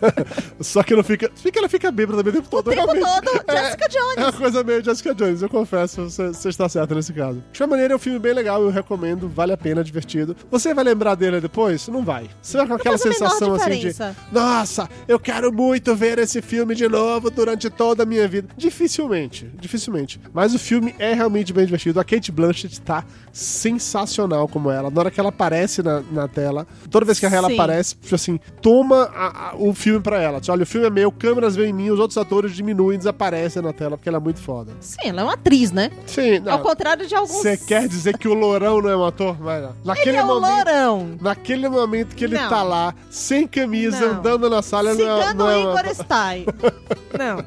Só 0.59 0.83
que 0.83 0.95
não 0.95 1.03
fica. 1.03 1.31
Fica 1.35 1.59
ela 1.59 1.69
fica 1.69 1.91
bêbada 1.91 2.23
também 2.23 2.39
o 2.39 2.43
tempo 2.43 2.49
todo. 2.49 2.67
O 2.67 2.71
tempo 2.71 2.87
todo, 2.87 3.43
Jessica 3.49 3.85
É 3.85 4.01
uma 4.03 4.25
Jones. 4.25 4.35
coisa 4.35 4.63
meio 4.63 4.83
Jessica 4.83 5.13
Jones, 5.15 5.41
eu 5.41 5.49
confesso, 5.49 6.03
você, 6.09 6.27
você 6.29 6.49
está 6.49 6.67
certo 6.69 6.95
nesse 6.95 7.13
caso. 7.13 7.37
De 7.51 7.57
qualquer 7.59 7.67
maneira, 7.67 7.93
é 7.93 7.95
um 7.95 7.99
filme 7.99 8.19
bem 8.19 8.33
legal, 8.33 8.61
eu 8.61 8.69
recomendo, 8.69 9.27
vale 9.29 9.53
a 9.53 9.57
pena, 9.57 9.83
divertido. 9.83 10.35
Você 10.49 10.73
vai 10.73 10.83
lembrar 10.83 11.15
dele 11.15 11.39
depois? 11.41 11.87
Não 11.87 12.03
vai. 12.03 12.29
Você 12.41 12.57
vai 12.57 12.67
com 12.67 12.73
aquela 12.75 12.97
sensação 12.97 13.53
assim 13.55 13.79
de. 13.79 13.95
Nossa, 14.31 14.89
eu 15.07 15.19
quero 15.19 15.51
muito 15.51 15.95
ver 15.95 16.19
esse 16.19 16.41
filme 16.41 16.75
de 16.75 16.87
novo 16.87 17.29
durante 17.29 17.69
toda 17.69 18.03
a 18.03 18.05
minha 18.05 18.27
vida. 18.27 18.47
Dificilmente, 18.57 19.49
dificilmente. 19.59 20.19
Mas 20.33 20.53
o 20.53 20.59
filme 20.59 20.95
é 20.99 21.13
realmente 21.13 21.53
bem 21.53 21.65
divertido. 21.65 21.99
A 21.99 22.03
Kate 22.03 22.31
Blanchett 22.31 22.81
tá 22.81 23.03
sensacional 23.31 24.47
como 24.47 24.69
ela. 24.71 24.84
Na 24.89 25.01
hora 25.01 25.11
que 25.11 25.19
ela 25.19 25.29
aparece 25.29 25.81
na, 25.83 26.01
na 26.11 26.27
tela, 26.27 26.65
toda 26.89 27.05
vez 27.05 27.19
que 27.19 27.25
ela 27.25 27.47
Sim. 27.47 27.53
aparece, 27.53 27.95
tipo 27.95 28.15
assim, 28.15 28.39
toma 28.61 29.09
a- 29.15 29.49
a- 29.51 29.55
o 29.55 29.73
filme 29.73 29.99
pra 29.99 30.21
ela. 30.21 30.39
Diz, 30.39 30.49
Olha, 30.49 30.63
o 30.63 30.65
filme 30.65 30.87
é 30.87 30.89
meu, 30.89 31.11
câmeras 31.11 31.55
vêm 31.55 31.69
em 31.69 31.73
mim, 31.73 31.89
os 31.89 31.99
outros 31.99 32.17
atores 32.17 32.53
diminuem, 32.55 32.97
desaparecem 32.97 33.61
na 33.61 33.73
tela, 33.73 33.97
porque 33.97 34.07
ela 34.09 34.17
é 34.17 34.21
muito 34.21 34.39
foda. 34.41 34.71
Sim, 34.79 35.09
ela 35.09 35.21
é 35.21 35.23
uma 35.23 35.33
atriz, 35.33 35.71
né? 35.71 35.91
Sim, 36.05 36.37
Ao 36.37 36.57
não. 36.57 36.59
contrário 36.59 37.05
de 37.07 37.15
alguns. 37.15 37.31
Você 37.41 37.57
quer 37.57 37.87
dizer 37.87 38.17
que 38.17 38.27
o 38.27 38.33
Lourão 38.33 38.81
não 38.81 38.89
é 38.89 38.95
um 38.97 39.05
ator? 39.05 39.35
Vai 39.35 39.61
lá. 39.61 39.71
Naquele 39.83 40.09
Ele 40.11 40.17
é 40.17 40.23
um 40.23 40.27
momento. 40.27 40.55
lourão. 40.55 41.17
Naquele 41.21 41.69
momento 41.69 42.15
que 42.15 42.23
ele 42.25 42.37
Não. 42.37 42.49
tá 42.49 42.63
lá, 42.63 42.93
sem 43.09 43.47
camisa, 43.47 43.99
Não. 44.07 44.19
andando 44.19 44.49
na 44.49 44.61
sala, 44.61 44.93
não 44.93 45.01
é, 45.17 45.21
Cigano 45.23 45.33
não 45.39 45.49
é 45.49 45.57
um 45.57 45.61
Igor 45.61 45.77
ator. 45.79 45.91
Style. 45.91 46.45
Não. 47.17 47.39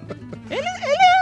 Ele, 0.51 0.61
ele 0.61 0.67
é 0.67 1.09
uma 1.13 1.18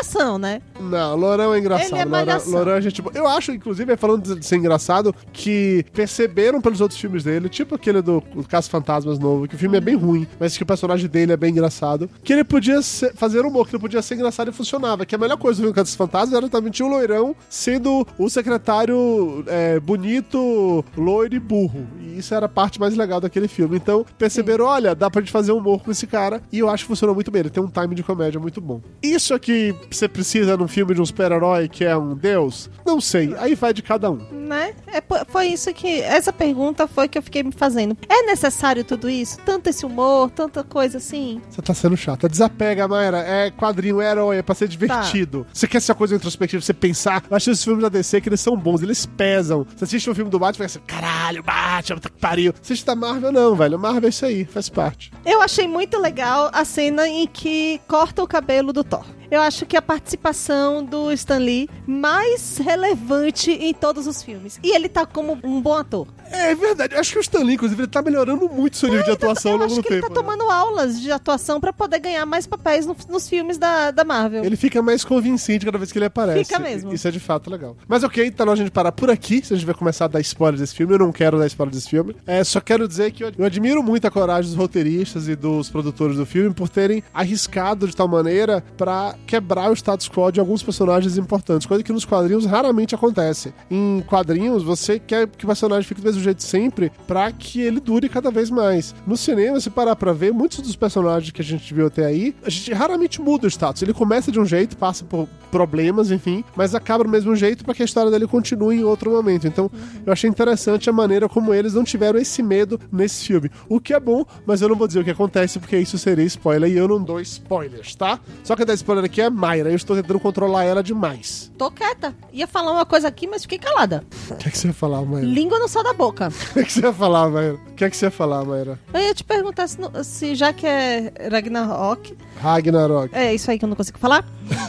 malhação, 0.00 0.38
né? 0.38 0.62
Não, 0.80 1.16
Lourão 1.16 1.54
é 1.54 1.58
engraçado. 1.58 1.92
Ele 1.92 2.00
é 2.00 2.04
malhação. 2.04 2.52
Lourão 2.52 2.72
é 2.72 2.80
gente 2.80 3.02
boa. 3.02 3.12
Eu 3.14 3.26
acho, 3.28 3.52
inclusive, 3.52 3.96
falando 3.96 4.34
de 4.38 4.44
ser 4.46 4.56
engraçado, 4.56 5.14
que 5.32 5.84
perceberam 5.92 6.60
pelos 6.60 6.80
outros 6.80 6.98
filmes 6.98 7.24
dele, 7.24 7.48
tipo 7.48 7.74
aquele 7.74 8.00
do 8.02 8.22
Caso 8.48 8.70
Fantasmas 8.70 9.18
novo, 9.18 9.46
que 9.46 9.54
o 9.54 9.58
filme 9.58 9.76
é 9.76 9.80
bem 9.80 9.94
ruim, 9.96 10.26
mas 10.38 10.56
que 10.56 10.62
o 10.62 10.66
personagem 10.66 11.08
dele 11.08 11.32
é 11.32 11.36
bem 11.36 11.50
engraçado, 11.50 12.08
que 12.24 12.32
ele 12.32 12.44
podia 12.44 12.80
ser- 12.82 13.14
fazer 13.14 13.40
humor, 13.44 13.68
que 13.68 13.74
ele 13.76 13.80
podia 13.80 14.00
ser 14.02 14.14
engraçado 14.14 14.48
e 14.50 14.52
funcionava. 14.52 15.04
Que 15.04 15.14
a 15.14 15.18
melhor 15.18 15.36
coisa 15.36 15.58
do 15.58 15.62
filme 15.64 15.74
Caso 15.74 15.96
Fantasmas 15.96 16.36
era 16.36 16.48
também 16.48 16.70
o 16.80 16.88
Loirão 16.88 17.34
sendo 17.48 18.06
o 18.18 18.28
secretário 18.30 19.44
é, 19.46 19.78
bonito, 19.80 20.84
loiro 20.96 21.34
e 21.34 21.40
burro. 21.40 21.86
E 22.00 22.18
isso 22.18 22.34
era 22.34 22.46
a 22.46 22.48
parte 22.48 22.78
mais 22.80 22.96
legal 22.96 23.20
daquele 23.20 23.48
filme. 23.48 23.76
Então, 23.76 24.04
perceberam, 24.18 24.64
olha, 24.64 24.94
dá 24.94 25.10
pra 25.10 25.20
gente 25.20 25.32
fazer 25.32 25.52
humor 25.52 25.82
com 25.82 25.90
esse 25.90 26.06
cara, 26.06 26.40
e 26.52 26.58
eu 26.58 26.68
acho 26.70 26.84
que 26.84 26.88
funcionou 26.88 27.14
muito 27.14 27.30
bem. 27.30 27.40
Ele 27.40 27.50
tem 27.50 27.62
um 27.62 27.68
time 27.68 27.94
de 27.94 28.02
comédia 28.02 28.40
muito 28.40 28.60
bom. 28.60 28.80
Isso 29.02 29.34
aqui 29.34 29.74
você 29.96 30.08
precisa 30.08 30.56
num 30.56 30.68
filme 30.68 30.94
de 30.94 31.00
um 31.00 31.06
super-herói 31.06 31.68
que 31.68 31.84
é 31.84 31.96
um 31.96 32.14
deus? 32.14 32.70
Não 32.84 33.00
sei. 33.00 33.34
Aí 33.38 33.54
vai 33.54 33.72
de 33.72 33.82
cada 33.82 34.10
um. 34.10 34.18
Né? 34.30 34.74
É, 34.86 35.02
foi 35.28 35.48
isso 35.48 35.72
que. 35.72 36.00
Essa 36.00 36.32
pergunta 36.32 36.86
foi 36.86 37.08
que 37.08 37.18
eu 37.18 37.22
fiquei 37.22 37.42
me 37.42 37.52
fazendo. 37.52 37.96
É 38.08 38.22
necessário 38.22 38.84
tudo 38.84 39.08
isso? 39.08 39.38
Tanto 39.44 39.68
esse 39.68 39.84
humor, 39.86 40.30
tanta 40.30 40.62
coisa 40.62 40.98
assim? 40.98 41.40
Você 41.48 41.62
tá 41.62 41.74
sendo 41.74 41.96
chata. 41.96 42.28
Desapega, 42.28 42.88
Mayra. 42.88 43.18
É 43.18 43.50
quadrinho, 43.50 44.00
é 44.00 44.10
herói, 44.10 44.38
é 44.38 44.42
pra 44.42 44.54
ser 44.54 44.68
divertido. 44.68 45.46
Você 45.52 45.66
quer 45.66 45.80
ser 45.80 45.92
uma 45.92 45.98
coisa 45.98 46.14
introspectiva, 46.14 46.62
você 46.62 46.74
pensar. 46.74 47.22
Eu 47.30 47.36
acho 47.36 47.46
que 47.46 47.50
os 47.50 47.64
filmes 47.64 47.82
da 47.82 47.88
DC 47.88 48.20
que 48.20 48.28
eles 48.28 48.40
são 48.40 48.56
bons, 48.56 48.82
eles 48.82 49.06
pesam. 49.06 49.66
Você 49.76 49.84
assiste 49.84 50.10
um 50.10 50.14
filme 50.14 50.30
do 50.30 50.38
Batman 50.38 50.66
e 50.66 50.68
fica 50.68 50.80
assim, 50.80 50.86
caralho, 50.86 51.42
Batman, 51.42 51.96
puta 51.96 52.10
que 52.10 52.18
pariu. 52.18 52.52
Você 52.52 52.72
assiste 52.72 52.86
da 52.86 52.94
Marvel, 52.94 53.32
não, 53.32 53.54
velho. 53.54 53.78
Marvel 53.78 54.06
é 54.06 54.08
isso 54.08 54.24
aí, 54.24 54.44
faz 54.44 54.68
parte. 54.68 55.12
Eu 55.24 55.40
achei 55.42 55.66
muito 55.66 55.98
legal 55.98 56.50
a 56.52 56.64
cena 56.64 57.08
em 57.08 57.26
que 57.26 57.80
corta 57.86 58.22
o 58.22 58.26
cabelo 58.26 58.72
do 58.72 58.82
Thor. 58.84 59.04
Eu 59.30 59.40
acho 59.40 59.64
que 59.66 59.76
a 59.76 59.82
participação 59.82 60.84
do 60.84 61.12
Stan 61.12 61.38
Lee 61.38 61.68
mais 61.86 62.58
relevante 62.58 63.50
em 63.50 63.72
todos 63.72 64.06
os 64.06 64.22
filmes. 64.22 64.58
E 64.62 64.74
ele 64.74 64.88
tá 64.88 65.06
como 65.06 65.38
um 65.44 65.60
bom 65.60 65.74
ator. 65.74 66.06
É 66.32 66.54
verdade. 66.54 66.94
Eu 66.94 67.00
acho 67.00 67.12
que 67.12 67.18
o 67.18 67.20
Stan 67.20 67.40
Lee, 67.42 67.54
inclusive, 67.54 67.82
ele 67.82 67.90
tá 67.90 68.00
melhorando 68.02 68.48
muito 68.48 68.74
o 68.74 68.76
seu 68.76 68.88
nível 68.88 69.04
de 69.04 69.10
atuação 69.10 69.52
ao 69.52 69.58
longo 69.58 69.74
do 69.76 69.82
que 69.82 69.92
ele 69.94 70.00
tempo. 70.02 70.14
tá 70.14 70.20
né? 70.20 70.26
tomando 70.26 70.50
aulas 70.50 71.00
de 71.00 71.10
atuação 71.10 71.60
pra 71.60 71.72
poder 71.72 71.98
ganhar 71.98 72.24
mais 72.24 72.46
papéis 72.46 72.86
no- 72.86 72.96
nos 73.08 73.28
filmes 73.28 73.58
da, 73.58 73.90
da 73.90 74.04
Marvel. 74.04 74.44
Ele 74.44 74.56
fica 74.56 74.80
mais 74.80 75.04
convincente 75.04 75.64
cada 75.64 75.76
vez 75.78 75.90
que 75.90 75.98
ele 75.98 76.04
aparece. 76.06 76.44
Fica 76.44 76.58
mesmo. 76.60 76.92
Isso 76.92 77.06
é 77.08 77.10
de 77.10 77.18
fato 77.20 77.50
legal. 77.50 77.76
Mas 77.88 78.04
ok, 78.04 78.30
tá 78.30 78.44
na 78.44 78.52
hora 78.52 78.56
de 78.56 78.62
a 78.62 78.64
gente 78.66 78.72
parar 78.72 78.92
por 78.92 79.10
aqui. 79.10 79.44
Se 79.44 79.52
a 79.52 79.56
gente 79.56 79.66
vai 79.66 79.74
começar 79.74 80.04
a 80.04 80.08
dar 80.08 80.20
spoiler 80.20 80.58
desse 80.60 80.74
filme, 80.74 80.94
eu 80.94 80.98
não 80.98 81.10
quero 81.12 81.38
dar 81.38 81.46
spoiler 81.46 81.74
desse 81.74 81.88
filme. 81.90 82.14
É, 82.26 82.44
só 82.44 82.60
quero 82.60 82.86
dizer 82.86 83.10
que 83.10 83.24
eu, 83.24 83.32
eu 83.36 83.44
admiro 83.44 83.82
muito 83.82 84.06
a 84.06 84.10
coragem 84.10 84.50
dos 84.50 84.58
roteiristas 84.58 85.26
e 85.28 85.34
dos 85.34 85.68
produtores 85.68 86.16
do 86.16 86.24
filme 86.26 86.54
por 86.54 86.68
terem 86.68 87.02
arriscado 87.12 87.88
de 87.88 87.94
tal 87.96 88.06
maneira 88.06 88.62
pra 88.76 89.16
quebrar 89.26 89.70
o 89.70 89.74
status 89.74 90.08
quo 90.08 90.30
de 90.30 90.40
alguns 90.40 90.62
personagens 90.62 91.16
importantes, 91.16 91.66
coisa 91.66 91.82
que 91.82 91.92
nos 91.92 92.04
quadrinhos 92.04 92.44
raramente 92.44 92.94
acontece. 92.94 93.52
Em 93.70 94.02
quadrinhos, 94.06 94.62
você 94.62 94.98
quer 94.98 95.26
que 95.28 95.44
o 95.44 95.46
personagem 95.46 95.86
fique 95.86 96.00
do 96.00 96.04
mesmo 96.04 96.22
jeito 96.22 96.42
sempre 96.42 96.90
pra 97.06 97.30
que 97.32 97.60
ele 97.60 97.80
dure 97.80 98.08
cada 98.08 98.30
vez 98.30 98.50
mais. 98.50 98.94
No 99.06 99.16
cinema, 99.16 99.60
se 99.60 99.70
parar 99.70 99.96
pra 99.96 100.12
ver, 100.12 100.32
muitos 100.32 100.60
dos 100.60 100.76
personagens 100.76 101.30
que 101.30 101.40
a 101.40 101.44
gente 101.44 101.72
viu 101.72 101.86
até 101.86 102.06
aí, 102.06 102.34
a 102.44 102.50
gente 102.50 102.72
raramente 102.72 103.20
muda 103.20 103.46
o 103.46 103.50
status. 103.50 103.82
Ele 103.82 103.94
começa 103.94 104.32
de 104.32 104.40
um 104.40 104.44
jeito, 104.44 104.76
passa 104.76 105.04
por 105.04 105.28
problemas, 105.50 106.10
enfim, 106.10 106.44
mas 106.56 106.74
acaba 106.74 107.04
do 107.04 107.10
mesmo 107.10 107.34
jeito 107.34 107.64
pra 107.64 107.74
que 107.74 107.82
a 107.82 107.84
história 107.84 108.10
dele 108.10 108.26
continue 108.26 108.76
em 108.76 108.84
outro 108.84 109.10
momento. 109.10 109.46
Então, 109.46 109.70
eu 110.06 110.12
achei 110.12 110.30
interessante 110.30 110.88
a 110.88 110.92
maneira 110.92 111.28
como 111.28 111.52
eles 111.52 111.74
não 111.74 111.84
tiveram 111.84 112.18
esse 112.18 112.42
medo 112.42 112.80
nesse 112.92 113.26
filme. 113.26 113.50
O 113.68 113.80
que 113.80 113.92
é 113.92 114.00
bom, 114.00 114.24
mas 114.46 114.62
eu 114.62 114.68
não 114.68 114.76
vou 114.76 114.86
dizer 114.86 115.00
o 115.00 115.04
que 115.04 115.10
acontece, 115.10 115.58
porque 115.58 115.76
isso 115.76 115.98
seria 115.98 116.24
spoiler 116.24 116.70
e 116.70 116.76
eu 116.76 116.86
não 116.86 117.02
dou 117.02 117.20
spoilers, 117.20 117.94
tá? 117.94 118.20
Só 118.44 118.54
que 118.54 118.62
a 118.62 118.74
spoiler 118.74 119.04
aqui 119.04 119.09
é 119.18 119.30
Mayra, 119.30 119.70
eu 119.70 119.76
estou 119.76 119.96
tentando 119.96 120.20
controlar 120.20 120.64
ela 120.64 120.82
demais. 120.82 121.50
Tô 121.56 121.70
quieta. 121.70 122.14
Ia 122.34 122.46
falar 122.46 122.72
uma 122.72 122.84
coisa 122.84 123.08
aqui, 123.08 123.26
mas 123.26 123.42
fiquei 123.42 123.58
calada. 123.58 124.04
O 124.30 124.34
que 124.34 124.48
é 124.48 124.50
que 124.50 124.58
você 124.58 124.66
ia 124.68 124.74
falar, 124.74 125.00
Mayra? 125.02 125.26
Língua 125.26 125.58
não 125.58 125.68
sai 125.68 125.82
da 125.82 125.94
boca. 125.94 126.28
O 126.50 126.52
que 126.52 126.60
é 126.60 126.64
que 126.64 126.72
você 126.72 126.80
ia 126.80 126.92
falar, 126.92 127.30
Mayra? 127.30 127.54
O 127.54 127.74
que 127.74 127.84
é 127.84 127.88
que 127.90 127.96
você 127.96 128.04
ia 128.06 128.10
falar, 128.10 128.44
Mayra? 128.44 128.78
Eu 128.92 129.00
ia 129.00 129.14
te 129.14 129.24
perguntar 129.24 129.66
se, 129.68 129.78
se 130.04 130.34
já 130.34 130.52
que 130.52 130.66
é 130.66 131.12
Ragnarok, 131.30 132.14
Ragnarok. 132.36 133.14
é 133.14 133.34
isso 133.34 133.50
aí 133.50 133.58
que 133.58 133.64
eu 133.64 133.68
não 133.68 133.76
consigo 133.76 133.98
falar. 133.98 134.24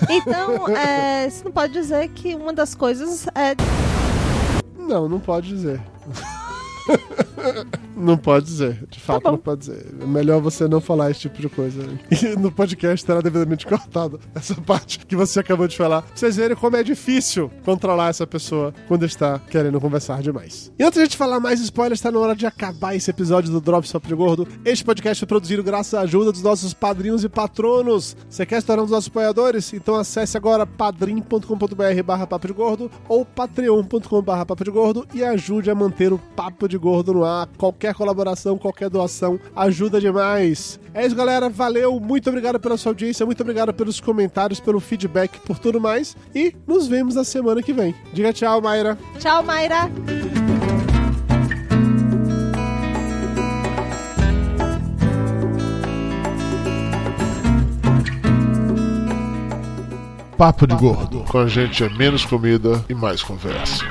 Então, 0.09 0.69
é, 0.77 1.29
você 1.29 1.43
não 1.43 1.51
pode 1.51 1.73
dizer 1.73 2.07
que 2.09 2.35
uma 2.35 2.53
das 2.53 2.73
coisas 2.75 3.27
é. 3.35 3.55
Não, 4.77 5.09
não 5.09 5.19
pode 5.19 5.49
dizer. 5.49 5.81
Não 8.01 8.17
pode 8.17 8.45
dizer, 8.45 8.85
de 8.89 8.99
fato 8.99 9.23
bom. 9.23 9.31
não 9.31 9.37
pode 9.37 9.61
dizer. 9.61 9.85
É 10.01 10.05
melhor 10.05 10.41
você 10.41 10.67
não 10.67 10.81
falar 10.81 11.11
esse 11.11 11.21
tipo 11.21 11.39
de 11.41 11.49
coisa. 11.49 11.81
E 12.11 12.35
no 12.37 12.51
podcast 12.51 13.05
terá 13.05 13.21
devidamente 13.21 13.65
cortado 13.67 14.19
essa 14.33 14.55
parte 14.55 14.99
que 15.05 15.15
você 15.15 15.39
acabou 15.39 15.67
de 15.67 15.77
falar. 15.77 16.01
Pra 16.01 16.11
vocês 16.15 16.35
verem 16.35 16.55
como 16.55 16.75
é 16.75 16.83
difícil 16.83 17.51
controlar 17.63 18.09
essa 18.09 18.25
pessoa 18.25 18.73
quando 18.87 19.05
está 19.05 19.39
querendo 19.39 19.79
conversar 19.79 20.21
demais. 20.21 20.71
E 20.77 20.83
antes 20.83 20.95
de 20.95 21.01
a 21.01 21.05
gente 21.05 21.17
falar 21.17 21.39
mais 21.39 21.59
spoilers, 21.59 21.99
está 21.99 22.11
na 22.11 22.19
hora 22.19 22.35
de 22.35 22.45
acabar 22.45 22.95
esse 22.95 23.09
episódio 23.09 23.51
do 23.51 23.61
Drops 23.61 23.91
Papo 23.91 24.07
de 24.07 24.15
Gordo. 24.15 24.47
Este 24.65 24.83
podcast 24.83 25.19
foi 25.19 25.27
produzido 25.27 25.63
graças 25.63 25.93
à 25.93 26.01
ajuda 26.01 26.31
dos 26.31 26.41
nossos 26.41 26.73
padrinhos 26.73 27.23
e 27.23 27.29
patronos. 27.29 28.15
Você 28.29 28.45
quer 28.45 28.59
se 28.61 28.67
tornar 28.67 28.83
um 28.83 28.85
dos 28.85 28.93
nossos 28.93 29.07
apoiadores? 29.09 29.73
Então 29.73 29.95
acesse 29.95 30.35
agora 30.37 30.65
padrim.com.br 30.65 32.03
barra 32.05 32.25
papo 32.27 32.47
de 32.47 32.53
gordo 32.53 32.89
ou 33.07 33.25
patreon.com 33.25 34.21
barra 34.21 34.45
papo 34.45 34.63
de 34.63 34.71
gordo 34.71 35.05
e 35.13 35.23
ajude 35.23 35.69
a 35.69 35.75
manter 35.75 36.11
o 36.13 36.17
Papo 36.35 36.67
de 36.67 36.77
Gordo 36.77 37.13
no 37.13 37.23
ar. 37.23 37.47
Qualquer 37.91 37.93
colaboração, 37.93 38.57
qualquer 38.57 38.89
doação 38.89 39.39
ajuda 39.55 39.99
demais. 39.99 40.79
É 40.93 41.05
isso, 41.05 41.15
galera. 41.15 41.49
Valeu. 41.49 41.99
Muito 41.99 42.29
obrigado 42.29 42.59
pela 42.59 42.77
sua 42.77 42.91
audiência. 42.91 43.25
Muito 43.25 43.41
obrigado 43.41 43.73
pelos 43.73 43.99
comentários, 43.99 44.59
pelo 44.59 44.79
feedback, 44.79 45.39
por 45.41 45.59
tudo 45.59 45.79
mais. 45.79 46.15
E 46.33 46.55
nos 46.65 46.87
vemos 46.87 47.15
na 47.15 47.23
semana 47.23 47.61
que 47.61 47.73
vem. 47.73 47.93
Diga 48.13 48.31
tchau, 48.31 48.61
Mayra. 48.61 48.97
Tchau, 49.19 49.43
Mayra! 49.43 49.89
Papo 60.37 60.65
de 60.65 60.75
Gordo. 60.75 61.23
Com 61.29 61.37
a 61.39 61.47
gente 61.47 61.83
é 61.83 61.89
menos 61.89 62.25
comida 62.25 62.83
e 62.89 62.95
mais 62.95 63.21
conversa. 63.21 63.85